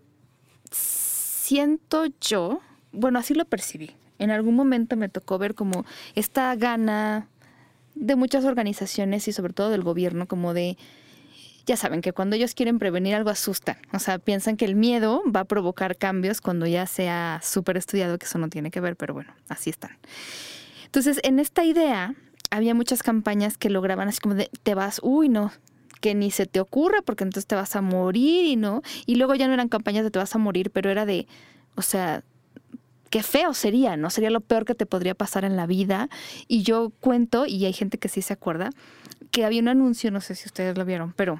[0.71, 3.91] siento yo, bueno, así lo percibí.
[4.19, 7.27] En algún momento me tocó ver como esta gana
[7.95, 10.77] de muchas organizaciones y sobre todo del gobierno, como de,
[11.65, 15.23] ya saben que cuando ellos quieren prevenir algo asustan, o sea, piensan que el miedo
[15.33, 18.95] va a provocar cambios cuando ya sea súper estudiado, que eso no tiene que ver,
[18.95, 19.97] pero bueno, así están.
[20.97, 22.15] Entonces, en esta idea
[22.49, 25.51] había muchas campañas que lograban así como de, te vas, uy, no,
[26.01, 28.81] que ni se te ocurra porque entonces te vas a morir y no.
[29.05, 31.27] Y luego ya no eran campañas de te vas a morir, pero era de,
[31.75, 32.23] o sea,
[33.11, 34.09] qué feo sería, ¿no?
[34.09, 36.09] Sería lo peor que te podría pasar en la vida.
[36.47, 38.71] Y yo cuento, y hay gente que sí se acuerda,
[39.29, 41.39] que había un anuncio, no sé si ustedes lo vieron, pero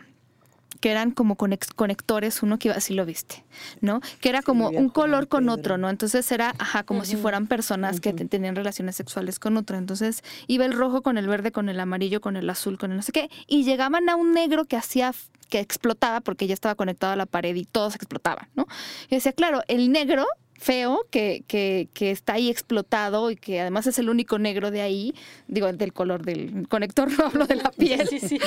[0.79, 3.43] que eran como conectores, uno que iba, así lo viste,
[3.81, 3.99] ¿no?
[4.21, 5.89] Que era como un color con otro, ¿no?
[5.89, 9.77] Entonces era, ajá, como si fueran personas que te- tenían relaciones sexuales con otro.
[9.77, 12.97] Entonces iba el rojo con el verde, con el amarillo, con el azul, con el
[12.97, 15.13] no sé qué, y llegaban a un negro que hacía
[15.49, 18.67] que explotaba porque ya estaba conectado a la pared y todos explotaban, ¿no?
[19.09, 20.25] Y decía, claro, el negro
[20.59, 24.81] feo que, que, que está ahí explotado y que además es el único negro de
[24.81, 25.15] ahí,
[25.47, 28.07] digo, del color del conector, no hablo de la piel.
[28.07, 28.39] Sí, sí.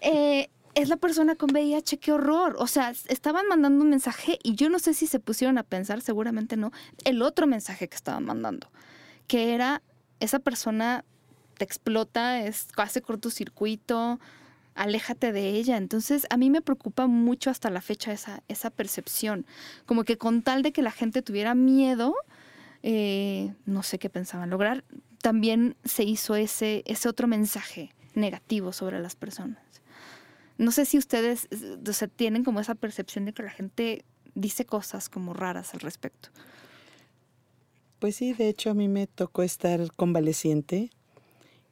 [0.00, 2.56] Eh, es la persona con VIH, qué horror.
[2.58, 6.00] O sea, estaban mandando un mensaje y yo no sé si se pusieron a pensar,
[6.00, 6.72] seguramente no,
[7.04, 8.70] el otro mensaje que estaban mandando,
[9.26, 9.82] que era,
[10.20, 11.04] esa persona
[11.58, 14.18] te explota, es hace cortocircuito,
[14.74, 15.76] aléjate de ella.
[15.76, 19.46] Entonces, a mí me preocupa mucho hasta la fecha esa, esa percepción.
[19.86, 22.14] Como que con tal de que la gente tuviera miedo,
[22.82, 24.84] eh, no sé qué pensaban lograr,
[25.20, 29.81] también se hizo ese, ese otro mensaje negativo sobre las personas.
[30.58, 34.04] No sé si ustedes eh, o sea, tienen como esa percepción de que la gente
[34.34, 36.30] dice cosas como raras al respecto.
[37.98, 40.90] Pues sí, de hecho a mí me tocó estar convaleciente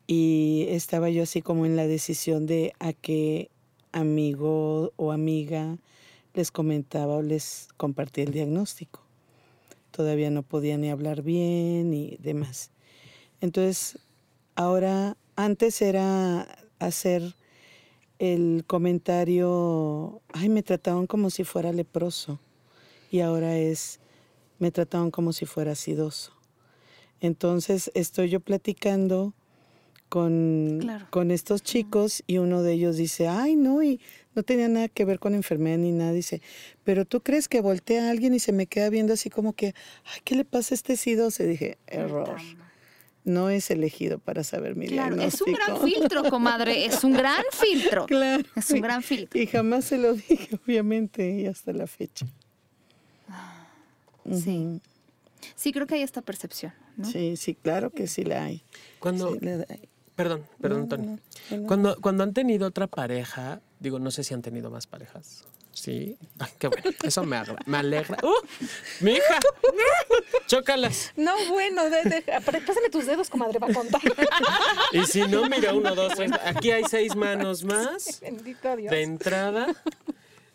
[0.06, 3.50] y estaba yo así como en la decisión de a qué
[3.92, 5.78] amigo o amiga
[6.34, 9.02] les comentaba o les compartía el diagnóstico.
[9.90, 12.70] Todavía no podía ni hablar bien y demás.
[13.40, 13.98] Entonces,
[14.54, 16.46] ahora, antes era
[16.78, 17.34] hacer
[18.20, 22.38] el comentario, ay, me trataban como si fuera leproso.
[23.10, 23.98] Y ahora es,
[24.58, 26.32] me trataban como si fuera acidoso.
[27.22, 29.32] Entonces estoy yo platicando
[30.10, 31.06] con, Claro.
[31.10, 34.00] con estos chicos y uno de ellos dice, ay, no, y
[34.34, 36.12] no tenía nada que ver con enfermedad ni nada.
[36.12, 36.42] Dice,
[36.84, 39.74] pero tú crees que voltea a alguien y se me queda viendo así como que,
[40.04, 41.42] ay, ¿qué le pasa a este acidoso?
[41.42, 42.36] Y dije, error.
[43.24, 46.00] No es elegido para saber mi Claro, es un gran diagnóstico".
[46.00, 48.06] filtro, comadre, es un gran filtro.
[48.06, 48.44] Claro.
[48.56, 49.40] Es un gran filtro.
[49.40, 52.26] Y jamás se lo dije, obviamente, y hasta la fecha.
[54.32, 54.58] Sí.
[54.58, 54.80] Ujú.
[55.56, 57.04] Sí, creo que hay esta percepción, ¿no?
[57.06, 58.62] Sí, sí, claro que sí la hay.
[58.98, 59.88] Cuando, Sí, la hay.
[60.14, 61.10] perdón, perdón, No, Antonio.
[61.10, 61.16] no,
[61.56, 61.66] no, no.
[61.66, 65.44] Cuando, cuando han tenido otra pareja, digo, no sé si han tenido más parejas.
[65.72, 66.16] Sí.
[66.58, 66.90] Qué bueno.
[67.02, 68.18] Eso me, agra- me alegra.
[68.22, 68.46] ¡Uh!
[69.00, 69.38] ¡Mi hija!
[70.46, 71.12] ¡Chócalas!
[71.16, 72.22] No, bueno, de,
[72.66, 74.00] pásame tus dedos, comadre, para contar.
[74.92, 76.32] Y si no, mira, uno, dos, tres.
[76.44, 78.90] Aquí hay seis manos más Bendito Dios.
[78.90, 79.68] de entrada.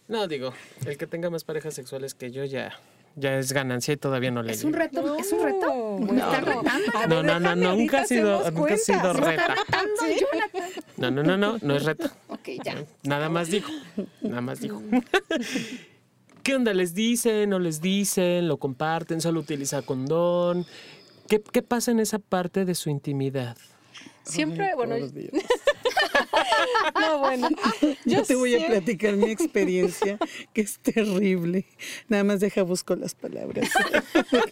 [0.07, 0.53] No, digo,
[0.85, 2.77] el que tenga más parejas sexuales que yo ya,
[3.15, 5.67] ya es ganancia y todavía no le Es un reto, es un reto.
[5.67, 7.23] No, ¿Me está retando?
[7.23, 9.17] No, no, no, nunca ha sido, nunca ha sido cuentas.
[9.17, 9.55] ¿Me está reta.
[9.55, 10.69] retando, Jonathan?
[10.97, 12.09] No, no, no, no, no es reto.
[12.29, 12.83] Ok, ya.
[13.03, 13.71] Nada más dijo.
[14.21, 14.81] Nada más dijo.
[16.43, 16.73] ¿Qué onda?
[16.73, 18.47] ¿Les dicen o les dicen?
[18.47, 19.21] ¿Lo comparten?
[19.21, 20.65] ¿Solo utiliza condón?
[21.27, 23.57] ¿Qué, qué pasa en esa parte de su intimidad?
[24.23, 24.95] Siempre, Ay, bueno.
[26.99, 27.49] no, bueno.
[28.05, 30.17] Yo te voy a platicar mi experiencia,
[30.53, 31.65] que es terrible.
[32.07, 33.69] Nada más deja busco las palabras.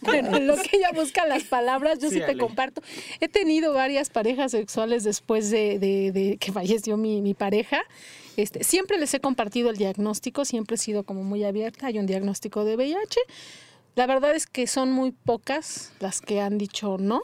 [0.02, 2.38] Bueno, en lo que ella busca las palabras, yo sí, Sí, te Ale.
[2.40, 2.82] comparto.
[3.20, 7.82] He tenido varias parejas sexuales después de, de- de que falleció mi, mi pareja.
[8.38, 11.88] Este, siempre les he compartido el diagnóstico, siempre he sido como muy abierta.
[11.88, 13.20] Hay un diagnóstico de VIH.
[13.96, 17.22] La verdad es que son muy pocas las que han dicho no.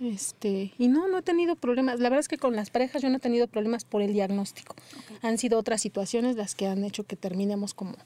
[0.00, 1.98] Este, y no, no he tenido problemas.
[1.98, 4.76] La verdad es que con las parejas yo no he tenido problemas por el diagnóstico.
[5.22, 7.96] Han sido otras situaciones las que han hecho que terminemos como,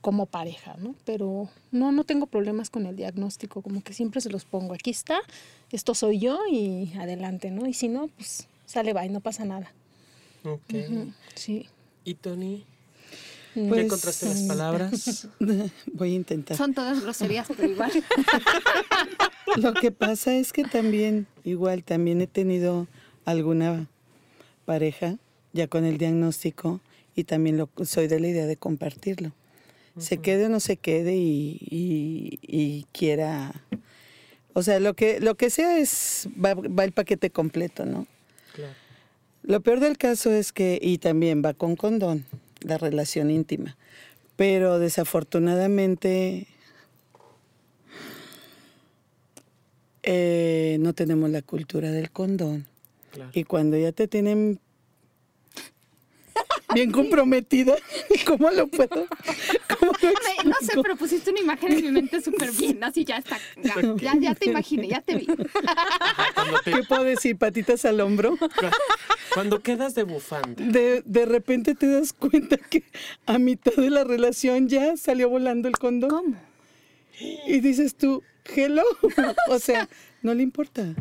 [0.00, 0.94] como pareja, ¿no?
[1.04, 4.72] Pero no, no tengo problemas con el diagnóstico, como que siempre se los pongo.
[4.72, 5.18] Aquí está,
[5.70, 7.66] esto soy yo y adelante, ¿no?
[7.66, 9.72] Y si no, pues sale, va y no pasa nada.
[10.44, 10.74] Ok.
[11.34, 11.68] Sí.
[12.04, 12.64] ¿Y Tony?
[13.54, 13.74] Mm.
[13.74, 15.28] ¿Ya encontraste las mm, palabras?
[15.92, 16.56] Voy a intentar.
[16.56, 17.92] Son todas groserías, pero igual.
[19.56, 22.86] Lo que pasa es que también, igual, también he tenido
[23.24, 23.88] alguna
[24.64, 25.16] pareja
[25.52, 26.80] ya con el diagnóstico
[27.14, 29.32] y también lo, soy de la idea de compartirlo.
[29.98, 33.52] Se quede o no se quede y, y- y quiera...
[34.54, 38.06] O sea, lo que, lo que sea es, va, va el paquete completo, ¿no?
[38.54, 38.72] Claro.
[39.42, 42.24] Lo peor del caso es que, y también va con condón,
[42.64, 43.76] la relación íntima.
[44.36, 46.46] Pero desafortunadamente
[50.02, 52.66] eh, no tenemos la cultura del condón.
[53.12, 53.30] Claro.
[53.34, 54.58] Y cuando ya te tienen
[56.74, 57.76] bien comprometida,
[58.26, 59.06] ¿cómo lo puedo?
[60.08, 62.82] ¿Cómo lo Me- no sé, pero pusiste una imagen en mi mente súper bien.
[62.84, 63.38] Así ya está.
[63.62, 65.26] Ya, ya, ya te imaginé, ya te vi.
[65.26, 67.36] Te- ¿Qué puedo decir?
[67.36, 68.36] Patitas al hombro.
[69.34, 70.62] cuando quedas de bufanda.
[70.64, 72.82] De, de repente te das cuenta que
[73.26, 76.10] a mitad de la relación ya salió volando el condón.
[76.10, 76.36] ¿Cómo?
[77.46, 78.22] Y dices tú,
[78.54, 78.82] hello.
[79.48, 79.88] O sea,
[80.22, 80.94] no le importa.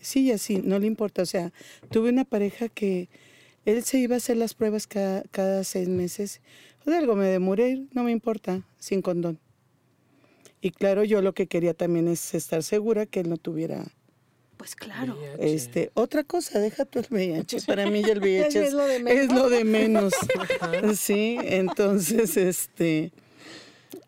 [0.00, 1.22] Sí, así, no le importa.
[1.22, 1.52] O sea,
[1.90, 3.08] tuve una pareja que
[3.64, 6.40] él se iba a hacer las pruebas cada, cada seis meses.
[6.86, 9.38] De algo me demoré, no me importa, sin condón.
[10.60, 13.84] Y claro, yo lo que quería también es estar segura que él no tuviera
[14.56, 15.16] Pues claro.
[15.16, 15.54] VIH.
[15.54, 17.62] este otra cosa, deja tú el VIH.
[17.66, 19.22] Para mí ya el VIH Es lo de menos.
[19.24, 20.12] es lo de menos.
[20.98, 23.12] Sí, entonces, este,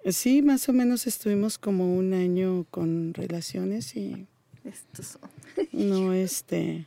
[0.08, 4.26] sí, más o menos estuvimos como un año con relaciones y
[4.64, 5.30] Estos son.
[5.72, 6.86] no, este,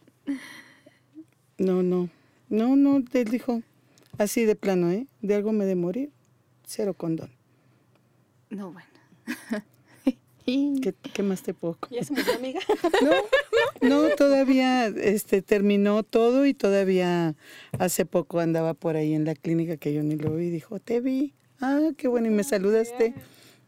[1.58, 2.10] no, no,
[2.50, 3.62] no, no, él dijo,
[4.18, 5.08] así de plano, ¿eh?
[5.22, 6.12] De algo me de morir,
[6.66, 7.32] cero condón.
[8.50, 8.88] No, bueno.
[10.46, 12.62] ¿Qué, qué más te puedo ¿Ya se murió, amiga?
[13.82, 17.36] No, no, todavía este, terminó todo y todavía
[17.78, 20.80] hace poco andaba por ahí en la clínica que yo ni lo vi y dijo,
[20.80, 21.34] te vi.
[21.60, 23.14] Ah, qué bueno, y me saludaste.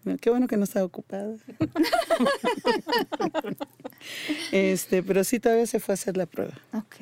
[0.05, 1.35] No, Qué bueno que no estaba ocupada.
[4.53, 6.53] este, pero sí, todavía se fue a hacer la prueba.
[6.73, 6.95] Ok.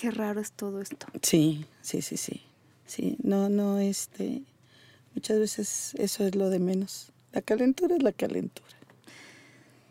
[0.00, 1.06] Qué raro es todo esto.
[1.20, 2.40] Sí, sí, sí, sí.
[2.86, 4.40] Sí, no, no, este,
[5.14, 7.12] muchas veces eso es lo de menos.
[7.32, 8.70] La calentura es la calentura.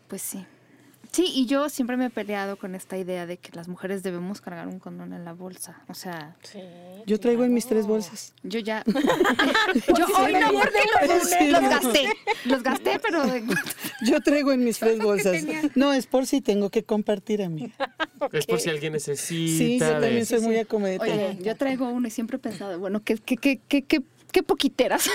[0.08, 0.44] Pues sí.
[1.12, 4.40] Sí, y yo siempre me he peleado con esta idea de que las mujeres debemos
[4.40, 5.82] cargar un condón en la bolsa.
[5.88, 6.36] O sea,
[7.06, 8.32] Yo traigo en mis tres bolsas.
[8.44, 8.84] yo ya.
[9.98, 12.04] yo hoy no guardé los, Sí, los gasté.
[12.44, 13.24] Los gasté, pero.
[14.06, 15.44] Yo traigo en mis tres bolsas.
[15.74, 17.74] No, es por si tengo que compartir, amiga.
[18.32, 19.58] Es por si alguien necesita.
[19.58, 21.00] Sí, yo de- también soy muy acomodada.
[21.02, 25.02] Oye, yo traigo uno y siempre he pensado, bueno, qué, qué, qué, qué, qué, poquiteras.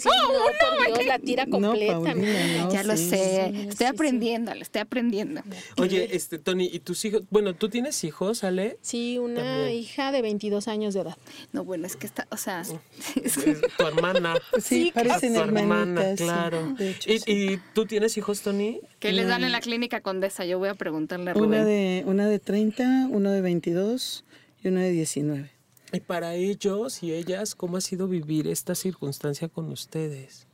[0.00, 1.92] Sí, no, por Dios, la tira No, completa.
[1.94, 2.72] Paulina, no.
[2.72, 3.50] ya lo sí, sé.
[3.52, 5.42] sí, estoy sí, aprendiendo, le estoy aprendiendo.
[5.76, 7.22] Oye, este, Tony, ¿y tus hijos?
[7.30, 8.78] Bueno, ¿tú tienes hijos, Ale?
[8.80, 9.70] Sí, una También.
[9.78, 11.16] hija de 22 años de edad.
[11.52, 12.62] No, bueno, es que está, o sea,
[13.22, 13.34] Es
[13.76, 14.34] tu hermana.
[14.58, 16.74] Sí, Sí, parecen tu hermana, claro.
[16.78, 17.32] hecho, ¿Y, sí.
[17.32, 18.80] y tú tienes hijos, Tony?
[19.00, 20.44] ¿qué les dan en la clínica Condesa?
[20.44, 21.48] Yo voy a preguntarle a Rubén.
[21.48, 24.24] Una de, una de 30, uno de 22
[24.62, 25.50] y uno de 19.
[25.92, 30.46] Y para ellos y ellas, ¿cómo ha sido vivir esta circunstancia con ustedes?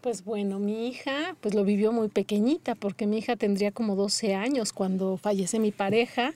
[0.00, 4.34] Pues bueno, mi hija pues lo vivió muy pequeñita porque mi hija tendría como 12
[4.34, 6.34] años cuando fallece mi pareja.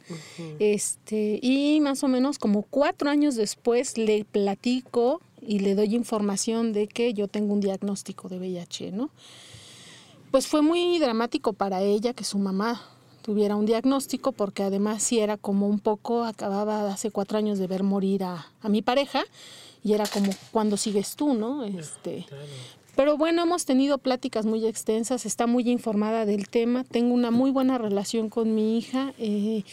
[0.58, 6.72] Este, y más o menos como cuatro años después le platico y le doy información
[6.72, 9.10] de que yo tengo un diagnóstico de VIH, ¿no?
[10.32, 12.91] Pues fue muy dramático para ella que su mamá
[13.22, 17.66] tuviera un diagnóstico porque además sí era como un poco, acababa hace cuatro años de
[17.66, 19.22] ver morir a, a mi pareja
[19.84, 21.64] y era como, ¿cuándo sigues tú, no?
[21.64, 22.44] Este, Claro.
[22.94, 27.50] pero bueno, hemos tenido pláticas muy extensas, está muy informada del tema, tengo una muy
[27.50, 29.64] buena relación con mi hija, eh,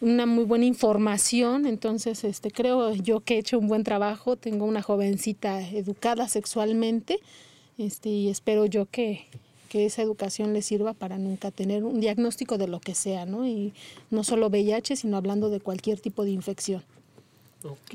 [0.00, 4.64] una muy buena información, entonces este, creo yo que he hecho un buen trabajo, tengo
[4.64, 7.18] una jovencita educada sexualmente
[7.78, 9.26] este, y espero yo que,
[9.70, 13.46] que esa educación le sirva para nunca tener un diagnóstico de lo que sea, ¿no?
[13.46, 13.72] Y
[14.10, 16.82] no solo VIH, sino hablando de cualquier tipo de infección.
[17.62, 17.94] Ok.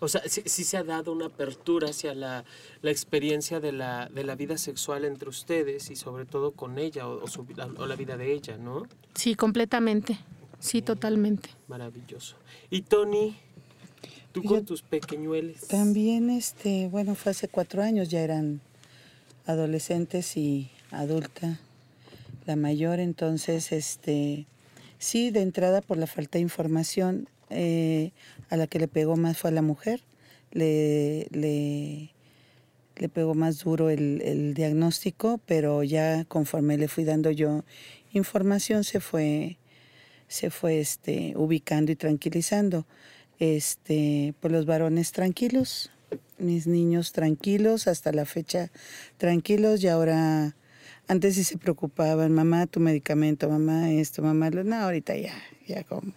[0.00, 2.44] O sea, sí, sí se ha dado una apertura hacia la,
[2.82, 7.06] la experiencia de la, de la vida sexual entre ustedes y sobre todo con ella
[7.06, 8.86] o, o su vida- o la vida de ella, ¿no?
[9.14, 10.18] Sí, completamente,
[10.58, 11.50] sí, totalmente.
[11.68, 12.34] Maravilloso.
[12.70, 13.36] Y Tony,
[14.32, 15.68] tú Yo- con tus pequeñueles.
[15.68, 18.60] También, este, bueno, fue hace cuatro años, ya eran
[19.46, 21.58] adolescentes y adulta.
[22.46, 23.00] la mayor.
[23.00, 24.46] Entonces, este,
[24.98, 28.12] sí, de entrada por la falta de información, eh,
[28.50, 30.00] a la que le pegó más fue a la mujer.
[30.52, 32.10] Le, le,
[33.08, 37.64] pegó más duro el, el diagnóstico, pero ya conforme le fui dando yo
[38.18, 39.58] información se fue,
[40.28, 42.86] se fue este, ubicando y tranquilizando.
[43.38, 45.90] Este, pues los varones tranquilos,
[46.38, 48.70] mis niños tranquilos, hasta la fecha
[49.18, 50.56] tranquilos y ahora
[51.08, 55.34] antes sí se preocupaban, mamá, tu medicamento, mamá, esto, mamá, lo, no, ahorita ya,
[55.66, 56.12] ya como,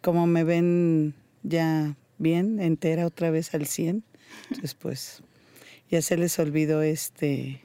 [0.00, 4.04] como me ven ya bien, entera otra vez al 100,
[4.50, 5.22] entonces pues
[5.90, 7.60] ya se les olvidó este,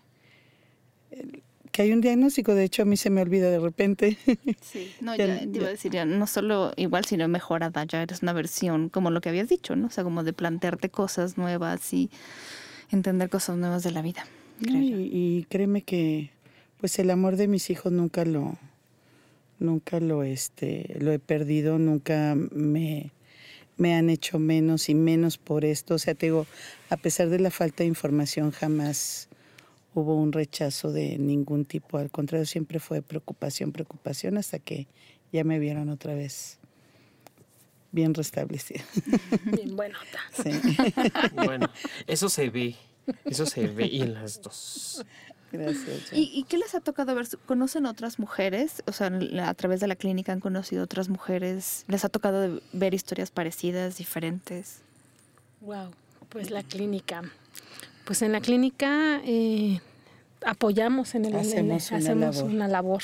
[1.12, 4.18] el- que hay un diagnóstico, de hecho a mí se me olvida de repente.
[4.62, 7.84] Sí, no, Ya- ya, te iba ya- a decir, ya no solo igual, sino mejorada,
[7.84, 9.88] ya eres una versión, como lo que habías dicho, ¿no?
[9.88, 12.10] O sea, como de plantearte cosas nuevas y
[12.90, 14.26] entender cosas nuevas de la vida.
[14.62, 16.32] Creo y créeme que
[16.80, 18.58] pues el amor de mis hijos nunca lo
[19.60, 23.12] nunca lo este lo he perdido nunca me
[23.78, 26.46] me han hecho menos y menos por esto o sea te digo
[26.90, 29.30] a pesar de la falta de información jamás
[29.94, 34.88] hubo un rechazo de ningún tipo al contrario siempre fue preocupación preocupación hasta que
[35.32, 36.60] ya me vieron otra vez
[37.92, 38.84] bien restablecida
[39.46, 40.20] Bien buenota.
[40.44, 40.52] sí.
[41.34, 41.70] Bueno,
[42.06, 42.76] eso se ve.
[43.26, 45.04] Eso se ve y en las dos.
[45.52, 47.28] gracias ¿Y, y qué les ha tocado ver?
[47.46, 48.84] ¿Conocen otras mujeres?
[48.86, 51.86] O sea, la- a través de la clínica han conocido otras mujeres.
[51.88, 54.80] ¿Les ha tocado ver historias parecidas, diferentes?
[55.62, 55.92] Wow,
[56.30, 57.22] pues la clínica.
[58.06, 59.80] Pues en la clínica eh,
[60.46, 62.52] apoyamos en el en el- Hacemos una hacemos labor.
[62.52, 63.04] una labor.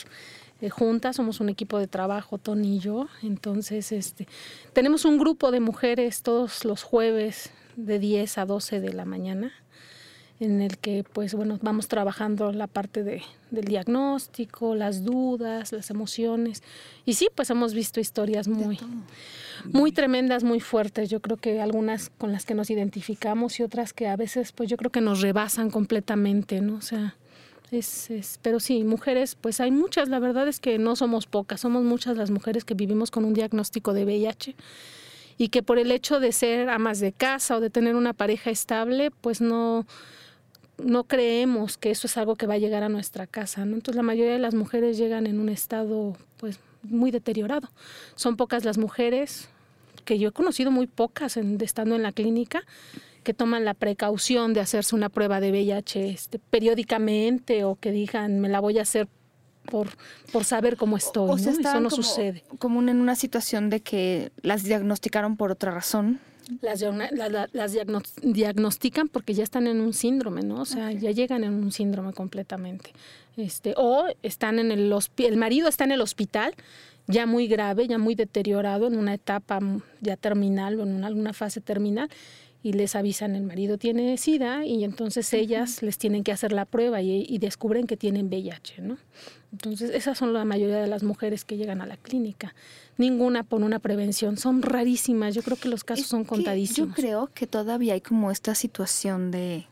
[0.61, 3.07] Eh, juntas somos un equipo de trabajo, Tony y yo.
[3.21, 4.27] Entonces, este,
[4.71, 9.51] tenemos un grupo de mujeres todos los jueves de 10 a 12 de la mañana
[10.43, 13.21] en el que pues bueno vamos trabajando la parte de,
[13.51, 16.63] del diagnóstico, las dudas, las emociones
[17.05, 18.79] y sí pues hemos visto historias muy
[19.71, 21.09] muy tremendas, muy fuertes.
[21.09, 24.69] Yo creo que algunas con las que nos identificamos y otras que a veces, pues
[24.69, 26.75] yo creo que nos rebasan completamente, ¿no?
[26.75, 27.15] O sea,
[27.71, 30.09] es, es, pero sí, mujeres, pues hay muchas.
[30.09, 33.33] La verdad es que no somos pocas, somos muchas las mujeres que vivimos con un
[33.33, 34.55] diagnóstico de VIH
[35.37, 38.51] y que por el hecho de ser amas de casa o de tener una pareja
[38.51, 39.85] estable, pues no
[40.83, 43.75] no creemos que eso es algo que va a llegar a nuestra casa, ¿no?
[43.75, 47.69] Entonces la mayoría de las mujeres llegan en un estado pues muy deteriorado.
[48.15, 49.49] Son pocas las mujeres
[50.05, 52.63] que yo he conocido muy pocas en- estando en la clínica
[53.23, 58.39] que toman la precaución de hacerse una prueba de VIH este, periódicamente o que digan
[58.41, 59.07] me la voy a hacer
[59.65, 59.87] por,
[60.33, 61.29] por saber cómo estoy.
[61.29, 61.41] O ¿no?
[61.51, 62.43] Eso no como, sucede.
[62.59, 66.19] como en una situación de que las diagnosticaron por otra razón.
[66.61, 66.81] Las,
[67.53, 70.61] las diagnos- diagnostican porque ya están en un síndrome, ¿no?
[70.61, 72.91] O sea, ya llegan en un síndrome completamente.
[73.37, 76.53] Este, o están en el el marido está en el hospital
[77.07, 81.07] ya muy grave, ya muy deteriorado, en una etapa mm, ya terminal o en una,
[81.07, 82.09] alguna fase terminal,
[82.63, 86.65] y les avisan el marido tiene SIDA y entonces ellas les tienen que hacer la
[86.65, 88.97] prueba y, y descubren que tienen VIH, ¿no?
[89.51, 92.55] Entonces esas son la mayoría de las mujeres que llegan a la clínica.
[92.97, 95.35] Ninguna por una prevención, son rarísimas.
[95.35, 96.89] Yo creo que los casos Es son contadísimos.
[96.89, 99.67] Yo creo que todavía hay como esta situación de,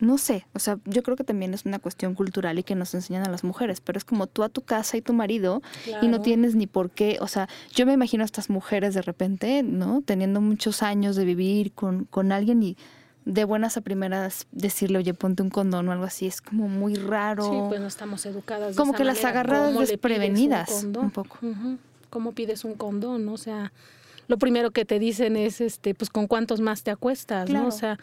[0.00, 2.94] no sé, o sea, yo creo que también es una cuestión cultural y que nos
[2.94, 5.62] enseñan a las mujeres, pero es como tú a tu casa y tu marido
[6.02, 9.02] y no tienes ni por qué, o sea, yo me imagino a estas mujeres de
[9.02, 10.02] repente, ¿no?
[10.04, 12.76] Teniendo muchos años de vivir con, con alguien y
[13.24, 16.94] de buenas a primeras decirle, oye, ponte un condón o algo así, es como muy
[16.94, 17.44] raro.
[17.44, 18.70] Sí, pues no estamos educadas.
[18.70, 21.04] de Como esa que las agarradas ¿Cómo le pides desprevenidas, condón?
[21.06, 21.38] un poco.
[22.10, 23.28] ¿Cómo pides un condón?
[23.28, 23.72] O sea,
[24.28, 27.48] lo primero que te dicen es, este, pues, ¿con cuántos más te acuestas?
[27.48, 27.66] ¿no?
[27.66, 27.98] O sea,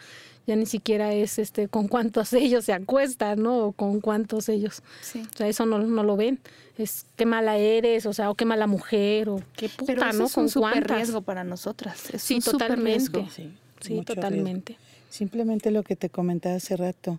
[0.46, 3.42] ya ni siquiera es, este, ¿con cuántos ellos se acuestan?
[3.42, 3.66] ¿no?
[3.66, 4.82] O con cuántos ellos.
[5.00, 5.22] Sí.
[5.32, 6.38] O sea, eso no, no lo ven.
[6.78, 10.18] Es qué mala eres, o sea, o qué mala mujer, o qué puta, Pero eso
[10.18, 10.24] ¿no?
[10.26, 12.10] es ¿Con un súper riesgo para nosotras.
[12.14, 12.90] Es Sí, un totalmente.
[13.20, 13.28] riesgo.
[13.30, 14.30] Sí, Sí, mucho riesgo.
[14.30, 14.76] totalmente.
[15.10, 17.18] Simplemente lo que te comentaba hace rato.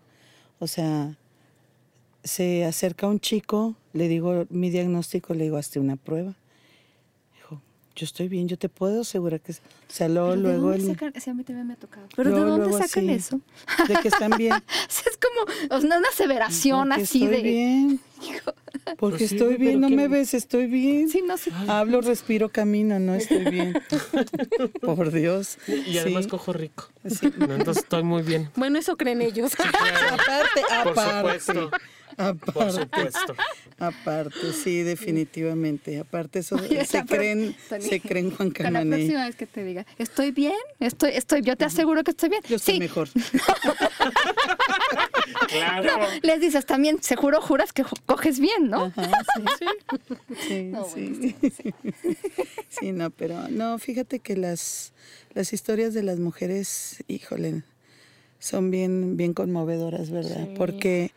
[0.60, 1.16] O sea,
[2.24, 6.34] se acerca un chico, le digo mi diagnóstico, le digo, hazte una prueba.
[7.96, 9.52] Yo estoy bien, yo te puedo asegurar que...
[9.52, 9.56] O
[9.88, 11.14] sea, luego, ¿Pero de luego dónde el- sacan?
[11.22, 12.08] Sí, a mí también me ha tocado.
[12.16, 13.42] ¿Pero luego, de dónde luego sacan así, eso?
[13.88, 14.54] De que están bien.
[14.90, 17.44] es como o sea, una aseveración Porque así estoy de...
[17.44, 18.00] bien.
[18.98, 21.08] Porque Pues sí, estoy bien, no me ves, estoy bien.
[21.10, 21.52] Sí, no sé.
[21.68, 23.80] Hablo, respiro, camino, no estoy bien.
[24.82, 25.58] Por Dios.
[25.68, 26.30] Y además Sí.
[26.32, 26.90] cojo rico.
[27.38, 28.50] No, entonces estoy muy bien.
[28.56, 29.54] Bueno, eso creen ellos.
[29.60, 31.40] Aparte, Por
[32.18, 32.52] aparte.
[32.52, 32.82] Por Aparte.
[32.82, 33.36] supuesto.
[33.80, 36.00] Aparte, sí, definitivamente.
[36.00, 38.98] Aparte, eso Oye, se creen, Tony, se creen Juan Para la Camané.
[38.98, 42.42] próxima vez que te diga, estoy bien, estoy, estoy, yo te aseguro que estoy bien.
[42.48, 43.10] Yo estoy sí, mejor.
[45.48, 46.08] Claro.
[46.22, 48.86] Les dices también, seguro juras que coges bien, ¿no?
[48.86, 49.44] Ajá, sí,
[50.48, 51.36] sí, No, sí.
[52.70, 54.94] Sí, no, pero no, fíjate que las,
[55.34, 57.64] las historias de las mujeres, híjole,
[58.40, 60.48] son bien, bien conmovedoras, ¿verdad?
[60.48, 60.54] Sí.
[60.58, 61.12] Porque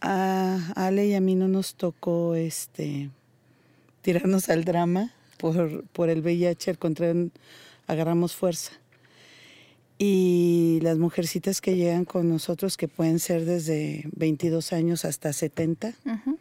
[0.00, 3.10] a Ale y a mí no nos tocó este
[4.02, 7.30] tirarnos al drama por, por el VIH, al contrario,
[7.86, 8.72] agarramos fuerza.
[9.98, 15.94] Y las mujercitas que llegan con nosotros, que pueden ser desde 22 años hasta 70,
[16.04, 16.38] Ujú.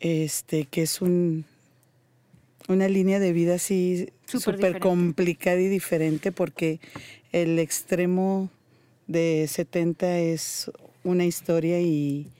[0.00, 1.44] este, que es un,
[2.68, 6.80] una línea de vida así Súper complicada y diferente porque
[7.32, 8.48] el extremo
[9.08, 10.70] de 70 es
[11.04, 12.30] una historia y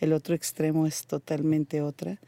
[0.00, 2.18] el otro extremo es totalmente otra.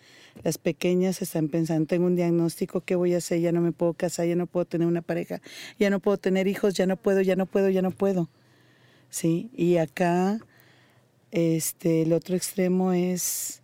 [0.43, 3.41] Las pequeñas están pensando, tengo un diagnóstico, ¿qué voy a hacer?
[3.41, 5.41] Ya no me puedo casar, ya no puedo tener una pareja,
[5.79, 8.29] ya no puedo tener hijos, ya no puedo, ya no puedo, ya no puedo.
[9.11, 9.51] ¿Sí?
[9.57, 10.39] Y acá,
[11.31, 13.63] este, el otro extremo es,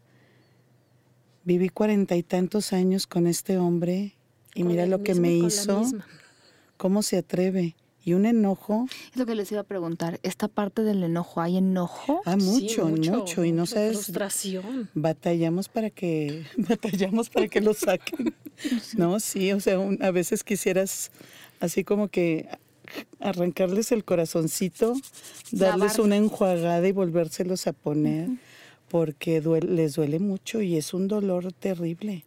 [1.44, 4.16] viví cuarenta y tantos años con este hombre
[4.54, 5.82] y Con mira lo que me hizo,
[6.76, 7.76] cómo se atreve.
[8.06, 10.20] Y un enojo, Es lo que les iba a preguntar.
[10.22, 12.22] ¿Esta parte del enojo, hay enojo?
[12.24, 14.88] ah, Sí, mucho, mucho, y no mucho, sabes, Frustración.
[14.94, 18.32] batallamos para que, batallamos para que lo saquen.
[18.96, 21.10] No, sí, o sea, un- a veces quisieras
[21.60, 22.48] así como que
[23.20, 24.94] arrancarles el corazoncito,
[25.52, 26.00] darles Lavar.
[26.00, 28.30] una enjuagada y volvérselos a poner,
[28.88, 32.24] porque duele- les duele mucho y es un dolor terrible.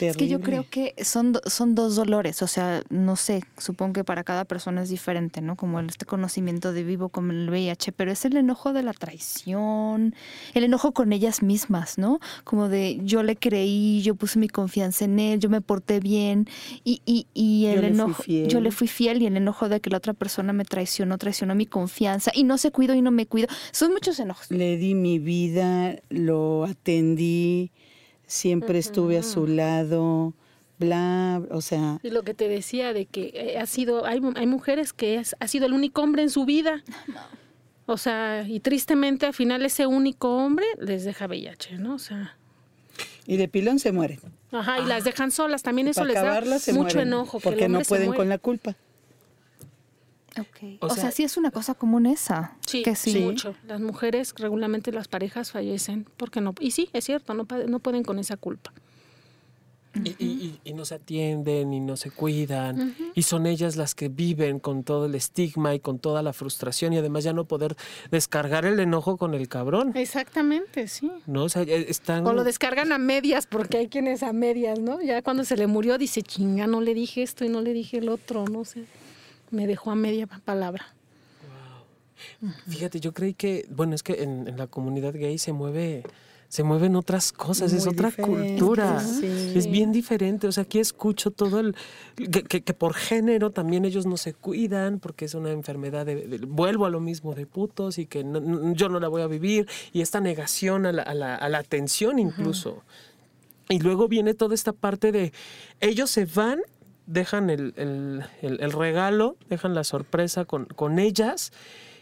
[0.00, 4.04] Es que yo creo que son, son dos dolores, o sea, no sé, supongo que
[4.04, 5.56] para cada persona es diferente, ¿no?
[5.56, 10.14] Como este conocimiento de vivo con el VIH, pero es el enojo de la traición,
[10.54, 12.20] el enojo con ellas mismas, ¿no?
[12.44, 16.48] Como de yo le creí, yo puse mi confianza en él, yo me porté bien
[16.84, 19.98] y, y, y el enojo, yo le fui fiel y el enojo de que la
[19.98, 23.48] otra persona me traicionó, traicionó mi confianza y no se cuido y no me cuido.
[23.72, 24.50] Son muchos enojos.
[24.50, 27.70] Le di mi vida, lo atendí,
[28.28, 30.34] siempre estuve a su lado,
[30.78, 34.46] bla, o sea, Y lo que te decía de que eh, ha sido, hay, hay
[34.46, 36.84] mujeres que es, ha sido el único hombre en su vida.
[37.86, 41.94] O sea, y tristemente al final ese único hombre les deja VIH, ¿no?
[41.94, 42.36] O sea,
[43.26, 44.20] y de pilón se mueren.
[44.52, 45.62] ajá, y las dejan solas.
[45.62, 47.38] También eso les da mucho mueren, enojo.
[47.38, 48.76] que porque no pueden con la culpa.
[50.80, 52.56] O, O sea, sea- sí es una cosa común esa.
[52.66, 53.18] Sí, que sí.
[53.20, 53.54] mucho.
[53.66, 56.54] Las mujeres, regularmente las parejas fallecen porque no.
[56.60, 58.72] Y sí, es cierto, no, no pueden con esa culpa.
[60.04, 62.94] Y, y- y- y no se atienden y no se cuidan.
[63.14, 66.92] Y son ellas las que viven con todo el estigma y con toda la frustración
[66.92, 67.74] y además ya no poder
[68.10, 69.92] descargar el enojo con el cabrón.
[69.96, 71.10] Exactamente, sí.
[71.26, 71.44] ¿No?
[71.44, 72.24] O sea, están...
[72.26, 75.00] O lo descargan a medias, porque hay quienes a medias, ¿no?
[75.02, 77.96] Ya cuando se le murió dice, chinga, no le dije esto y no le dije
[77.98, 78.84] el otro, no sé.
[79.50, 80.86] Me dejó a media pa- palabra.
[82.68, 86.02] Fíjate, yo creí que, bueno, es que en, en la comunidad gay se mueve,
[86.48, 89.52] se mueven otras cosas, es otra cultura, sí.
[89.54, 90.46] es bien diferente.
[90.48, 91.76] O sea, aquí escucho todo el
[92.16, 96.26] que, que- que por género también ellos no se cuidan porque es una enfermedad de,
[96.26, 99.22] de- vuelvo a lo mismo de putos y que no- no- yo no la voy
[99.22, 102.82] a vivir y esta negación a la, a la- a la atención incluso.
[103.68, 105.32] Y luego viene toda esta parte de
[105.80, 106.60] ellos se van,
[107.08, 111.50] dejan el, el- el- el regalo, dejan la sorpresa con, con ellas.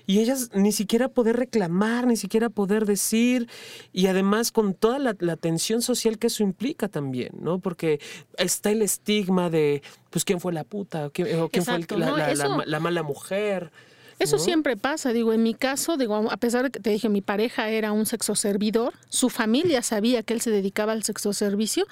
[0.08, 3.48] Y ellas ni siquiera poder reclamar, ni siquiera poder decir,
[3.92, 7.58] y además con toda la, la tensión social que eso implica también, ¿no?
[7.58, 7.98] Porque
[8.38, 11.06] está el estigma de, pues, ¿quién fue la puta?
[11.06, 12.16] ¿O quién, o quién fue el- la, ¿no?
[12.16, 12.48] la- Eso-
[12.80, 13.72] mala mujer?
[14.20, 14.42] Eso ¿no?
[14.44, 17.68] siempre pasa, digo, en mi caso, digo, a pesar de que te dije, mi pareja
[17.68, 21.84] era un sexo servidor, su familia sabía que él se dedicaba al sexo servicio,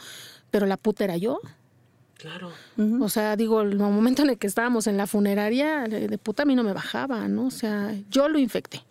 [0.53, 1.41] pero la puta era yo.
[2.19, 2.51] Claro.
[3.01, 6.47] O sea, digo, el momento en el que estábamos en la funeraria, de puta a
[6.47, 7.47] mí no me bajaba, ¿no?
[7.47, 8.83] O sea, yo lo infecté.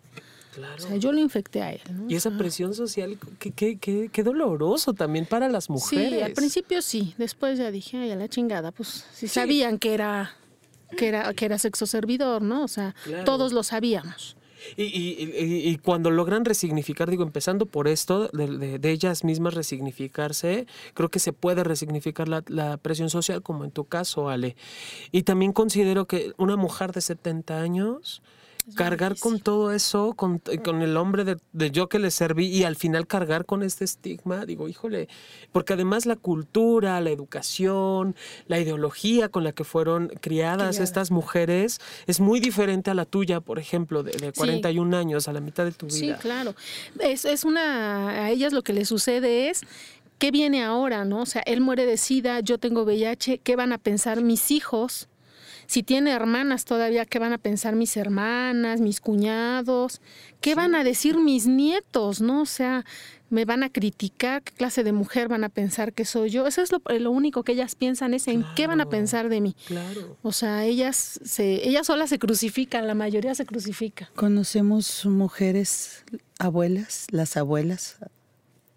[0.54, 0.74] Claro.
[0.76, 2.04] O sea, yo lo infecté a él, ¿no?
[2.08, 6.10] Y esa presión social, qué, qué, qué, qué doloroso también para las mujeres.
[6.12, 9.94] Sí, al principio sí, después ya dije, ay, a la chingada, pues si sabían que
[9.94, 10.36] era
[10.96, 12.62] que era que era sexo servidor, ¿no?
[12.62, 13.24] O sea, Claro.
[13.24, 14.36] todos lo sabíamos.
[14.76, 19.24] Y, y- y- y cuando logran resignificar, digo, empezando por esto, de, de- de ellas
[19.24, 24.28] mismas resignificarse, creo que se puede resignificar la, la presión social, como en tu caso,
[24.28, 24.56] Ale.
[25.12, 28.22] Y también considero que una mujer de 70 años,
[28.76, 32.64] cargar con todo eso, con, con el hombre de, de yo que le serví y
[32.64, 35.08] al final cargar con este estigma, digo, híjole,
[35.52, 41.78] porque además la cultura, la educación, la ideología con la que fueron criadas estas mujeres
[42.06, 44.32] es muy diferente a la tuya, por ejemplo, de, de Sí.
[44.38, 46.18] 41 años, a la mitad de tu Sí, vida.
[46.18, 46.54] claro.
[47.00, 49.60] Es, es una a ellas lo que les sucede es
[50.18, 51.22] ¿qué viene ahora, no?
[51.22, 55.08] O sea, él muere de SIDA, yo tengo VIH, ¿qué van a pensar mis hijos?
[55.66, 60.00] Si tiene hermanas todavía, ¿qué van a pensar mis hermanas, mis cuñados?
[60.40, 62.20] ¿Qué van a decir mis nietos?
[62.20, 62.42] ¿No?
[62.42, 62.84] O sea,
[63.30, 66.46] me van a criticar, qué clase de mujer van a pensar que soy yo.
[66.46, 69.40] Eso es lo, lo único que ellas piensan, es en qué van a pensar de
[69.40, 69.56] mí.
[69.66, 70.16] Claro.
[70.22, 74.10] O sea, ellas se, ellas solas se crucifican, la mayoría se crucifica.
[74.14, 76.04] Conocemos mujeres,
[76.38, 77.96] abuelas, las abuelas,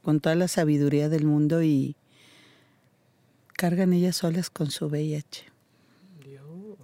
[0.01, 1.95] con toda la sabiduría del mundo y
[3.53, 5.56] cargan ellas solas con su VIH.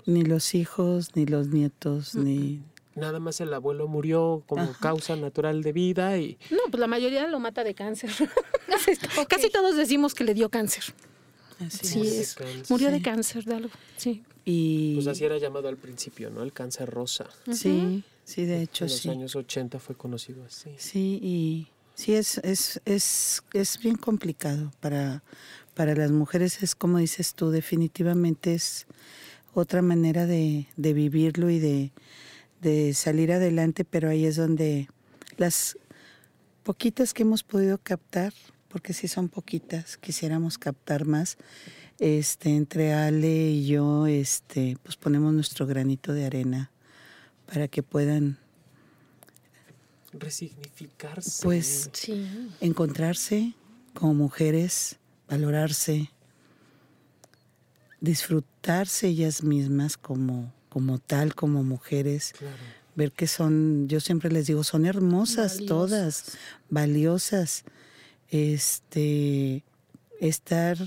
[0.06, 2.62] Ni los hijos, ni los nietos, ni...
[2.96, 7.26] Nada más el abuelo murió como causa natural de vida y No, pues la mayoría
[7.28, 8.12] lo mata de cáncer.
[9.30, 10.84] Casi todos decimos que le dio cáncer.
[11.60, 12.36] Así Sí, Murió de es.
[12.36, 12.66] cáncer.
[12.70, 13.04] Murió de Sí.
[13.04, 13.70] cáncer de algo.
[13.98, 14.24] Sí.
[14.46, 16.44] Y pues así era llamado al principio, ¿no?
[16.44, 17.26] El cáncer rosa.
[17.52, 19.10] sí, sí, de hecho en los sí.
[19.10, 20.70] años 80 fue conocido así.
[20.78, 25.24] Sí, y sí es, es, es, es bien complicado para,
[25.74, 28.86] para las mujeres, es como dices tú, definitivamente es
[29.54, 31.92] otra manera de, de vivirlo y de,
[32.62, 34.88] de salir adelante, pero ahí es donde
[35.38, 35.78] las
[36.64, 38.34] poquitas que hemos podido captar,
[38.70, 41.38] porque sí son poquitas, quisiéramos captar más,
[42.00, 46.72] este, entre Ale y yo, este, pues ponemos nuestro granito de arena
[47.46, 48.38] para que puedan
[50.14, 51.44] Resignificarse.
[51.44, 52.28] Pues Sí.
[52.62, 53.54] encontrarse
[53.96, 54.98] como mujeres,
[55.28, 56.12] valorarse,
[58.04, 62.56] disfrutarse ellas mismas como, como tal, como mujeres, Claro.
[62.96, 65.68] ver que son, yo siempre les digo, son hermosas Valiosas.
[65.68, 66.38] todas,
[66.70, 67.64] valiosas,
[68.30, 69.64] este,
[70.20, 70.78] estar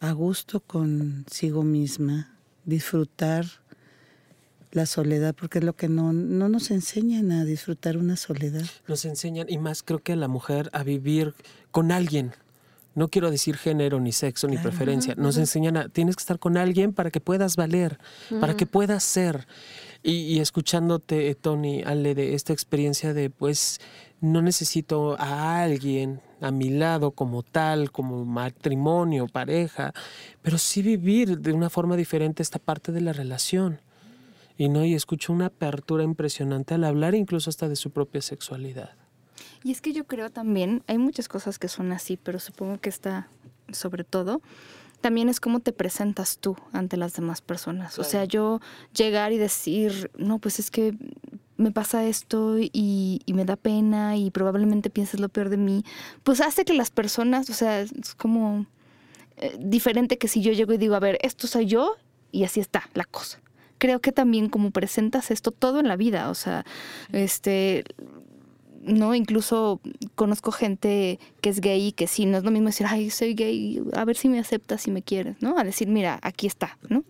[0.00, 3.44] a gusto consigo misma, disfrutar
[4.70, 8.64] la soledad, porque es lo que no, no nos enseñan a disfrutar una soledad.
[8.88, 11.34] Nos enseñan, y más creo que a la mujer, a vivir
[11.70, 12.32] con alguien.
[12.94, 15.14] No quiero decir género, ni sexo, ni preferencia.
[15.16, 17.98] Nos enseñan a, tienes que estar con alguien para que puedas valer,
[18.40, 19.46] para que puedas ser.
[20.02, 23.80] Y, y escuchándote, Tony, Ale, de esta experiencia de, pues,
[24.20, 29.92] no necesito a alguien a mi lado como tal, como matrimonio, pareja,
[30.42, 33.80] pero sí vivir de una forma diferente esta parte de la relación.
[34.58, 39.01] Y no, y escucho una apertura impresionante al hablar incluso hasta de su propia sexualidad.
[39.64, 42.88] Y es que yo creo también, hay muchas cosas que son así, pero supongo que
[42.88, 43.28] está
[43.70, 44.42] sobre todo,
[45.00, 47.98] también es cómo te presentas tú ante las demás personas.
[47.98, 48.60] O sea, yo
[48.94, 50.94] llegar y decir, no, pues es que
[51.56, 55.84] me pasa esto y, y me da pena y probablemente pienses lo peor de mí,
[56.22, 58.66] pues hace que las personas, o sea, es como
[59.36, 61.96] eh, diferente que si yo llego y digo, a ver, esto soy yo
[62.30, 63.40] y así está la cosa.
[63.78, 66.64] Creo que también como presentas esto todo en la vida, o sea,
[67.10, 67.84] este,
[68.82, 69.80] no, incluso
[70.14, 73.34] conozco gente que es gay y que sí, no es lo mismo decir, ay, soy
[73.34, 75.56] gay, a ver si me aceptas, si me quieres, ¿no?
[75.58, 77.04] A decir, mira, aquí está, ¿no?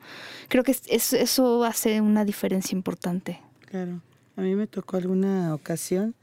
[0.48, 3.40] Creo que es- es- eso hace una diferencia importante.
[3.70, 4.02] Claro.
[4.36, 6.14] A mí me tocó alguna ocasión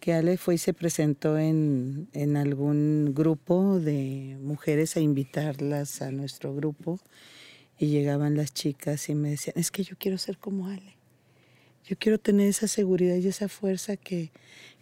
[0.00, 6.10] que Ale fue y se presentó en, en algún grupo de mujeres a invitarlas a
[6.10, 6.98] nuestro grupo
[7.78, 10.96] y llegaban las chicas y me decían, es que yo quiero ser como Ale.
[11.84, 14.30] Yo quiero tener esa seguridad y esa fuerza que,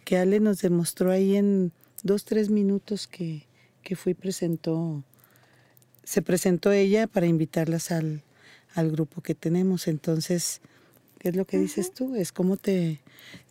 [0.09, 3.45] que Ale nos demostró ahí en dos, tres minutos que,
[3.83, 5.03] que fue y presentó,
[6.03, 8.23] se presentó ella para invitarlas al,
[8.73, 9.87] al grupo que tenemos.
[9.87, 10.61] Entonces,
[11.19, 12.15] ¿qué es lo que dices tú?
[12.15, 13.01] Es como te,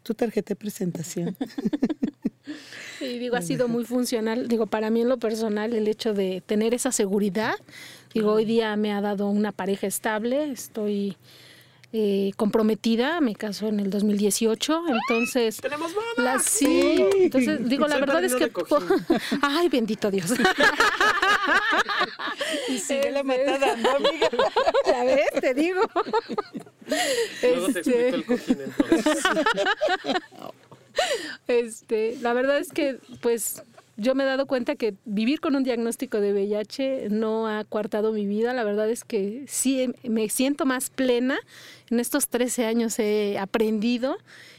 [0.02, 1.36] tu tarjeta de presentación.
[3.00, 4.48] Y digo, ha sido muy funcional.
[4.48, 7.54] Digo, para mí en lo personal, el hecho de tener esa seguridad.
[8.12, 10.50] Digo, hoy día me ha dado una pareja estable.
[10.50, 11.16] Estoy
[11.92, 13.20] eh, comprometida.
[13.20, 14.82] Me casó en el 2018.
[14.88, 15.60] Entonces.
[15.60, 18.50] ¡Tenemos La, sí, entonces digo, la verdad es que...
[19.42, 20.32] Ay, bendito Dios.
[22.68, 24.28] y sigue la matada, ¿no, amiga?
[24.86, 25.82] Ya ves, te digo.
[27.42, 29.22] Luego te Este- explico el cojín entonces.
[31.46, 33.62] Este, la verdad es que, pues,
[33.98, 38.12] yo me he dado cuenta que vivir con un diagnóstico de VIH no ha coartado
[38.12, 38.54] mi vida.
[38.54, 41.36] La verdad es que sí em- me siento más plena.
[41.90, 44.16] En estos 13 años he aprendido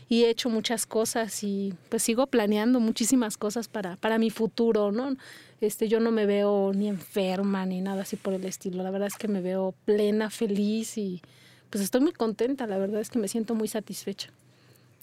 [0.09, 4.91] y he hecho muchas cosas y pues sigo planeando muchísimas cosas para, para mi futuro,
[4.91, 5.15] ¿no?
[5.61, 8.83] Este, yo no me veo ni enferma ni nada así por el estilo.
[8.83, 11.21] La verdad es que me veo plena, feliz y
[11.69, 12.67] pues estoy muy contenta.
[12.67, 14.31] La verdad es que me siento muy satisfecha.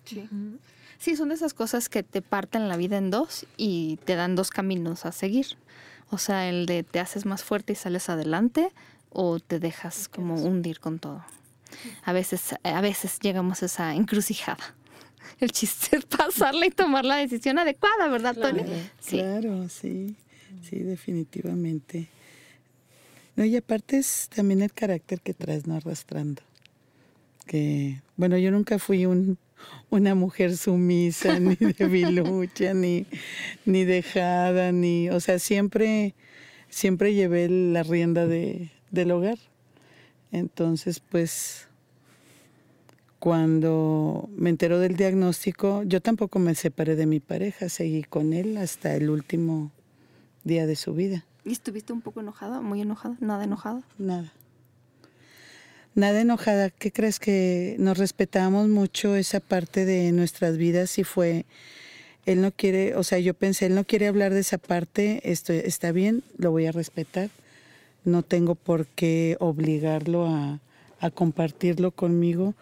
[0.05, 0.28] Sí.
[0.99, 4.34] Sí, son de esas cosas que te parten la vida en dos y te dan
[4.34, 5.57] dos caminos a seguir.
[6.11, 8.72] O sea, el de te haces más fuerte y sales adelante
[9.11, 11.24] o te dejas como hundir con todo.
[12.05, 14.74] A veces, a veces llegamos a esa encrucijada.
[15.40, 18.62] El chiste es pasarla y tomar la decisión adecuada, ¿verdad, Tony?
[19.01, 19.18] Sí.
[19.18, 20.16] Claro, sí,
[20.62, 22.09] sí, definitivamente.
[23.34, 25.74] No, y aparte es también el carácter que traes, ¿no?
[25.74, 26.40] Arrastrando.
[27.47, 29.38] Que, bueno, yo nunca fui un,
[29.91, 33.07] una mujer sumisa, ni debilucha, ni,
[33.65, 36.15] ni dejada, ni, o sea, siempre,
[36.69, 39.39] siempre llevé la rienda de, del hogar.
[40.33, 41.69] Entonces, pues,
[43.19, 48.57] cuando me enteró del diagnóstico, yo tampoco me separé de mi pareja, seguí con él
[48.57, 49.73] hasta el último
[50.45, 51.25] día de su vida.
[51.45, 52.61] ¿Y estuviste un poco enojada?
[52.61, 53.17] ¿Muy enojada?
[53.21, 53.83] ¿Nada enojada?
[53.99, 54.33] Nada.
[55.97, 56.68] Nada enojada.
[56.68, 61.47] ¿Qué crees que nos respetamos mucho esa parte de nuestras vidas y fue,
[62.26, 65.55] él no quiere, o sea, yo pensé, él no quiere hablar de esa parte, esto
[65.55, 67.30] está bien, lo voy a respetar.
[68.05, 70.61] No tengo por qué obligarlo a,
[71.01, 72.55] a compartirlo conmigo.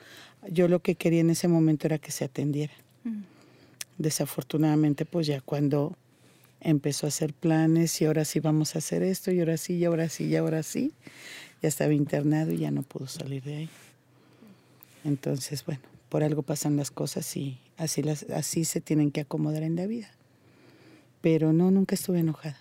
[0.49, 2.72] Yo lo que quería en ese momento era que se atendiera.
[3.99, 5.97] Desafortunadamente, pues ya cuando
[6.61, 9.85] empezó a hacer planes y ahora sí vamos a hacer esto y ahora sí y
[9.85, 10.93] ahora sí y ahora sí,
[11.65, 13.69] ya estaba internado y ya no pudo salir de ahí.
[15.03, 19.62] Entonces, bueno, por algo pasan las cosas y así, las, así se tienen que acomodar
[19.62, 20.11] en la vida.
[21.23, 22.59] Pero no, nunca estuve enojada.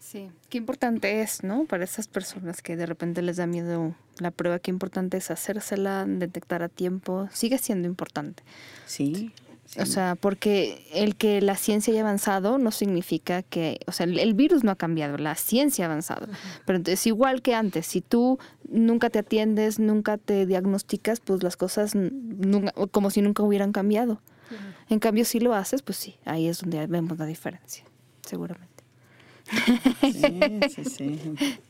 [0.00, 1.66] Sí, qué importante es, ¿no?
[1.66, 6.04] Para esas personas que de repente les da miedo la prueba, qué importante es hacérsela,
[6.04, 8.42] detectar a tiempo, sigue siendo importante.
[8.86, 9.30] Sí.
[9.76, 14.18] O sea, porque el que la ciencia haya avanzado no significa que, o sea, el,
[14.18, 16.26] el virus no ha cambiado, la ciencia ha avanzado.
[16.64, 18.38] Pero entonces, igual que antes, si tú
[18.68, 24.22] nunca te atiendes, nunca te diagnosticas, pues las cosas nunca, como si nunca hubieran cambiado.
[24.88, 27.84] En cambio, si lo haces, pues sí, ahí es donde vemos la diferencia,
[28.26, 28.67] seguramente.
[30.00, 31.20] Sí, sí, sí.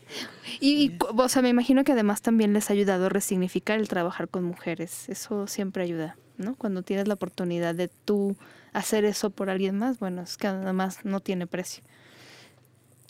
[0.61, 4.29] Y, o sea, me imagino que además también les ha ayudado a resignificar el trabajar
[4.29, 5.09] con mujeres.
[5.09, 6.57] Eso siempre ayuda, ¿no?
[6.57, 8.37] Cuando tienes la oportunidad de tú
[8.73, 11.85] hacer eso por alguien más, bueno, es que además no tiene precio.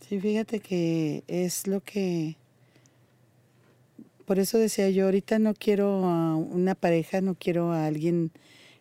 [0.07, 2.37] Sí, fíjate que es lo que...
[4.27, 8.31] Por eso decía yo, ahorita no quiero a una pareja, no quiero a alguien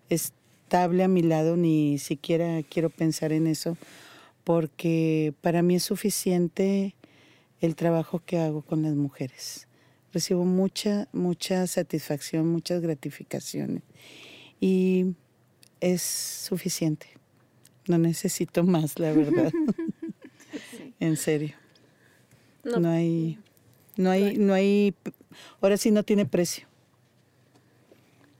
[0.09, 3.77] estable a mi lado, ni siquiera quiero pensar en eso,
[4.47, 6.95] porque para mí es suficiente
[7.59, 9.67] el trabajo que hago con las mujeres.
[10.13, 13.83] Recibo mucha, mucha satisfacción, muchas gratificaciones
[14.61, 15.15] y
[15.81, 17.07] es suficiente.
[17.89, 19.51] No necesito más, la verdad.
[21.01, 21.53] en serio.
[22.63, 23.37] No, No hay,
[23.97, 24.95] no hay, no hay,
[25.59, 26.67] ahora sí no tiene precio.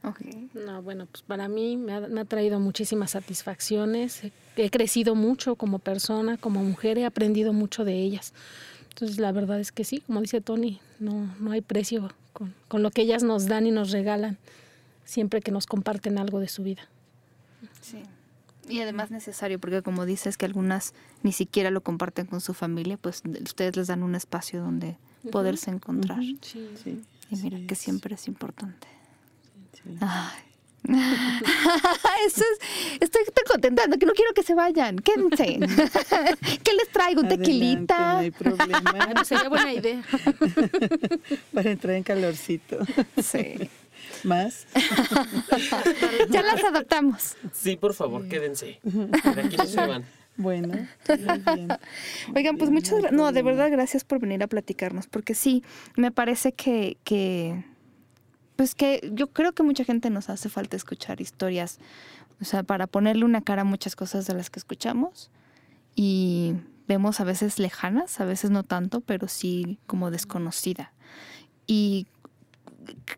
[0.05, 0.22] Ok.
[0.53, 4.24] No, bueno, pues para mí me ha, me ha traído muchísimas satisfacciones.
[4.58, 8.34] He, crecido mucho como persona, como mujer, he aprendido mucho de ellas.
[8.89, 12.82] Entonces, la verdad es que sí, como dice Tony, no, no hay precio con, con
[12.84, 14.38] lo que ellas nos dan y nos regalan
[15.05, 16.82] siempre que nos comparten algo de su vida.
[17.82, 18.01] Sí.
[18.68, 20.93] Y además necesario, porque como dices que algunas
[21.24, 24.97] ni siquiera lo comparten con su familia, pues de- ustedes les dan un espacio donde
[25.32, 26.20] poderse encontrar.
[26.20, 26.38] Sí.
[26.84, 28.88] Sí, Y mira que siempre es importante.
[29.74, 29.97] Sí.
[30.01, 30.41] Ay.
[32.25, 34.97] Eso es, estoy tan contenta, que no quiero que se vayan.
[34.99, 35.59] Quédense.
[36.63, 37.21] ¿Qué les traigo?
[37.21, 38.13] ¿Un Adelante, tequilita?
[38.13, 38.81] No hay problema.
[39.07, 40.03] Bueno, sería buena idea.
[41.53, 42.79] Para entrar en calorcito.
[43.21, 43.69] Sí.
[44.23, 44.65] Más.
[46.29, 47.35] Ya las adoptamos.
[47.53, 48.79] Sí, por favor, quédense.
[48.83, 50.05] De aquí no se van.
[50.38, 51.69] Bueno, muy bien.
[52.35, 53.11] Oigan, pues Bien, muchas gracias.
[53.11, 55.63] No, de verdad, gracias por venir a platicarnos, porque sí,
[55.95, 57.63] me parece que, que,
[58.58, 61.80] pues que yo creo que mucha gente nos hace falta escuchar historias,
[62.41, 65.30] o sea, para ponerle una cara a muchas cosas de las que escuchamos
[65.95, 66.55] y
[66.88, 70.91] vemos a veces lejanas, a veces no tanto, pero sí como desconocida.
[71.68, 72.08] Y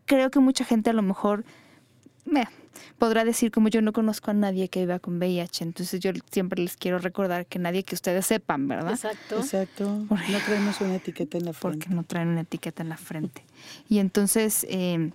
[0.04, 1.44] creo que mucha gente a lo mejor
[2.26, 2.48] meh,
[2.98, 6.62] podrá decir como yo no conozco a nadie que viva con VIH, entonces yo siempre
[6.62, 8.92] les quiero recordar que nadie que ustedes sepan, ¿verdad?
[8.92, 9.38] Exacto.
[9.38, 10.06] Exacto.
[10.10, 11.78] No traemos una etiqueta en la frente.
[11.78, 13.42] Porque no traen una etiqueta en la frente.
[13.88, 15.12] Y entonces, eh,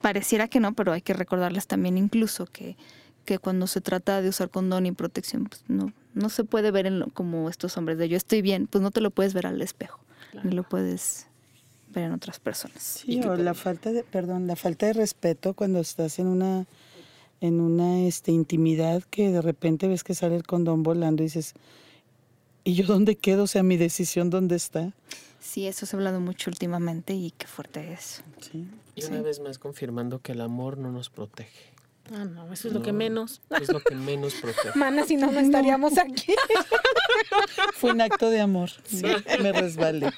[0.00, 2.76] pareciera que no, pero hay que recordarles también incluso que,
[3.24, 6.86] que cuando se trata de usar condón y protección, pues no, no se puede ver
[6.86, 9.46] en lo- como estos hombres de yo estoy bien, pues no te lo puedes ver
[9.46, 10.00] al espejo,
[10.42, 11.26] ni lo puedes
[11.92, 12.82] ver en otras personas.
[12.82, 16.66] Sí, o la falta de, perdón, la falta de respeto cuando estás en una
[17.40, 21.54] en una este intimidad que de repente ves que sale el condón volando y dices,
[22.64, 23.42] ¿y yo dónde quedo?
[23.42, 24.92] O sea, mi decisión dónde está.
[25.44, 28.24] Sí, eso se ha hablado mucho últimamente y qué fuerte es.
[28.40, 28.66] Sí.
[28.96, 31.74] Y una vez más confirmando que el amor no nos protege.
[32.12, 33.42] Ah, no, eso es lo que menos.
[33.60, 34.76] Es lo que menos protege.
[34.76, 36.34] Mana, si no, no estaríamos aquí.
[37.74, 38.70] Fue un acto de amor.
[39.40, 40.10] Me resbalé.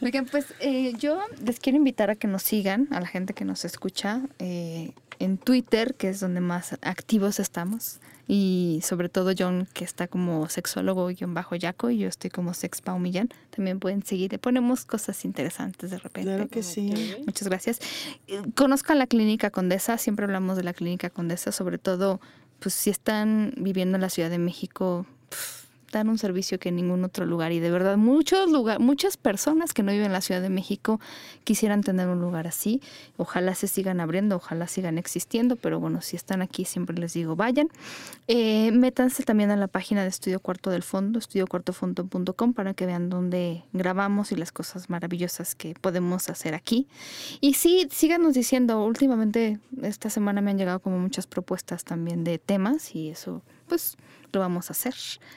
[0.00, 3.44] Oigan, pues eh, yo les quiero invitar a que nos sigan, a la gente que
[3.44, 4.92] nos escucha, eh,
[5.22, 8.00] en Twitter, que es donde más activos estamos.
[8.28, 12.54] Y sobre todo John, que está como sexólogo guion bajo Yaco, y yo estoy como
[12.54, 13.28] Sexpau Millán.
[13.54, 14.32] También pueden seguir.
[14.32, 16.30] Le ponemos cosas interesantes de repente.
[16.30, 17.16] Claro que sí.
[17.26, 17.78] Muchas gracias.
[18.28, 22.20] Eh, Conozcan la Clínica Condesa, siempre hablamos de la Clínica Condesa, sobre todo,
[22.60, 25.61] pues si están viviendo en la Ciudad de México, pf,
[25.98, 27.52] dan un servicio que en ningún otro lugar.
[27.52, 31.00] Y de verdad, muchos lugar, muchas personas que no viven en la Ciudad de México
[31.44, 32.80] quisieran tener un lugar así.
[33.16, 37.36] Ojalá se sigan abriendo, ojalá sigan existiendo, pero bueno, si están aquí, siempre les digo,
[37.36, 37.68] vayan.
[38.26, 43.10] Eh, métanse también a la página de Estudio Cuarto del Fondo, estudiocuartofondo.com, para que vean
[43.10, 46.88] dónde grabamos y las cosas maravillosas que podemos hacer aquí.
[47.40, 52.38] Y sí, síganos diciendo, últimamente esta semana me han llegado como muchas propuestas también de
[52.38, 53.96] temas y eso, pues
[54.32, 54.94] lo vamos a hacer.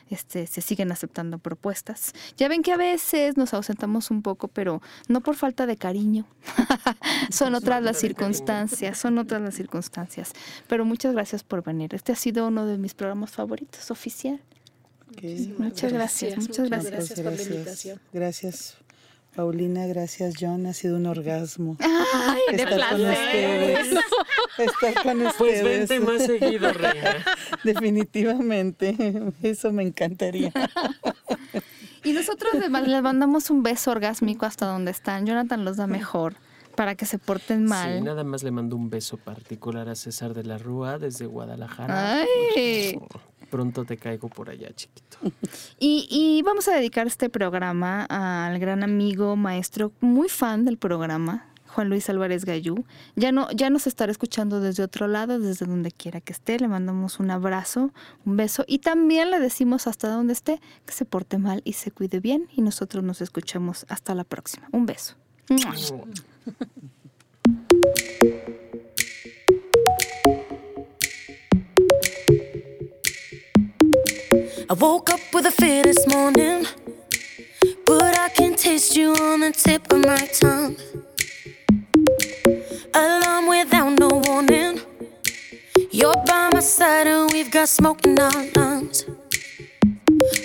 [0.09, 2.13] Este, se siguen aceptando propuestas.
[2.37, 6.25] Ya ven que a veces nos ausentamos un poco, pero no por falta de cariño.
[7.29, 10.33] son otras las circunstancias, son otras las circunstancias.
[10.67, 11.93] Pero muchas gracias por venir.
[11.93, 14.41] Este ha sido uno de mis programas favoritos, oficial.
[15.57, 16.91] Muchas gracias, muchas Muchas gracias.
[16.91, 18.01] gracias por la invitación.
[18.11, 18.77] Gracias,
[19.35, 19.85] Paulina.
[19.87, 20.65] Gracias, John.
[20.65, 21.77] Ha sido un orgasmo.
[21.81, 23.87] Ay, de estar con ustedes.
[24.57, 25.33] Estar con ustedes.
[25.37, 27.25] Pues vente más seguido, reina.
[27.65, 28.95] Definitivamente.
[29.43, 30.51] Eso me encantaría.
[32.03, 35.25] Y nosotros les ma- les mandamos un beso orgásmico hasta donde están.
[35.25, 36.35] Jonathan los da mejor
[36.75, 37.97] para que se porten mal.
[37.99, 42.19] Sí, nada más le mando un beso particular a César de la Rúa desde Guadalajara.
[42.55, 42.99] Ay.
[43.49, 45.17] Pronto te caigo por allá, chiquito.
[45.79, 51.45] Y, y vamos a dedicar este programa al gran amigo, maestro, muy fan del programa,
[51.75, 52.85] Juan Luis Álvarez Gallú.
[53.17, 56.57] Ya, no, ya nos estará escuchando desde otro lado, desde donde quiera que esté.
[56.57, 57.91] Le mandamos un abrazo,
[58.25, 61.91] un beso y también le decimos hasta donde esté que se porte mal y se
[61.91, 62.47] cuide bien.
[62.55, 64.69] Y nosotros nos escuchamos hasta la próxima.
[64.71, 65.15] Un beso.
[82.95, 84.79] Alarm without no warning.
[85.91, 89.03] You're by my side and we've got smoke in our lungs.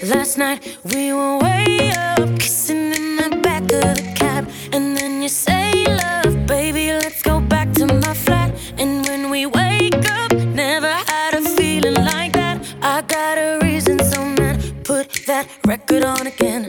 [0.03, 5.23] Last night we were way up, kissing in the back of the cab, and then
[5.23, 10.33] you say, "Love, baby, let's go back to my flat." And when we wake up,
[10.33, 12.57] never had a feeling like that.
[12.83, 16.60] I got a reason, so man, put that record on again.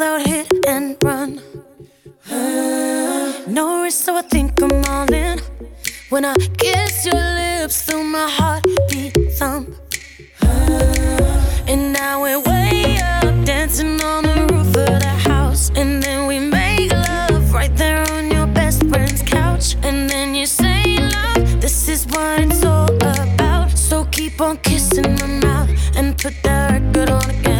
[0.00, 1.42] Would hit and run.
[3.46, 5.38] No risk, so I think I'm all in.
[6.08, 9.68] When I kiss your lips, feel my heartbeat thump.
[11.68, 15.70] And now we're way up, dancing on the roof of the house.
[15.76, 19.76] And then we make love right there on your best friend's couch.
[19.82, 23.70] And then you say, Love, this is what it's all about.
[23.76, 27.59] So keep on kissing my mouth and put that record on again.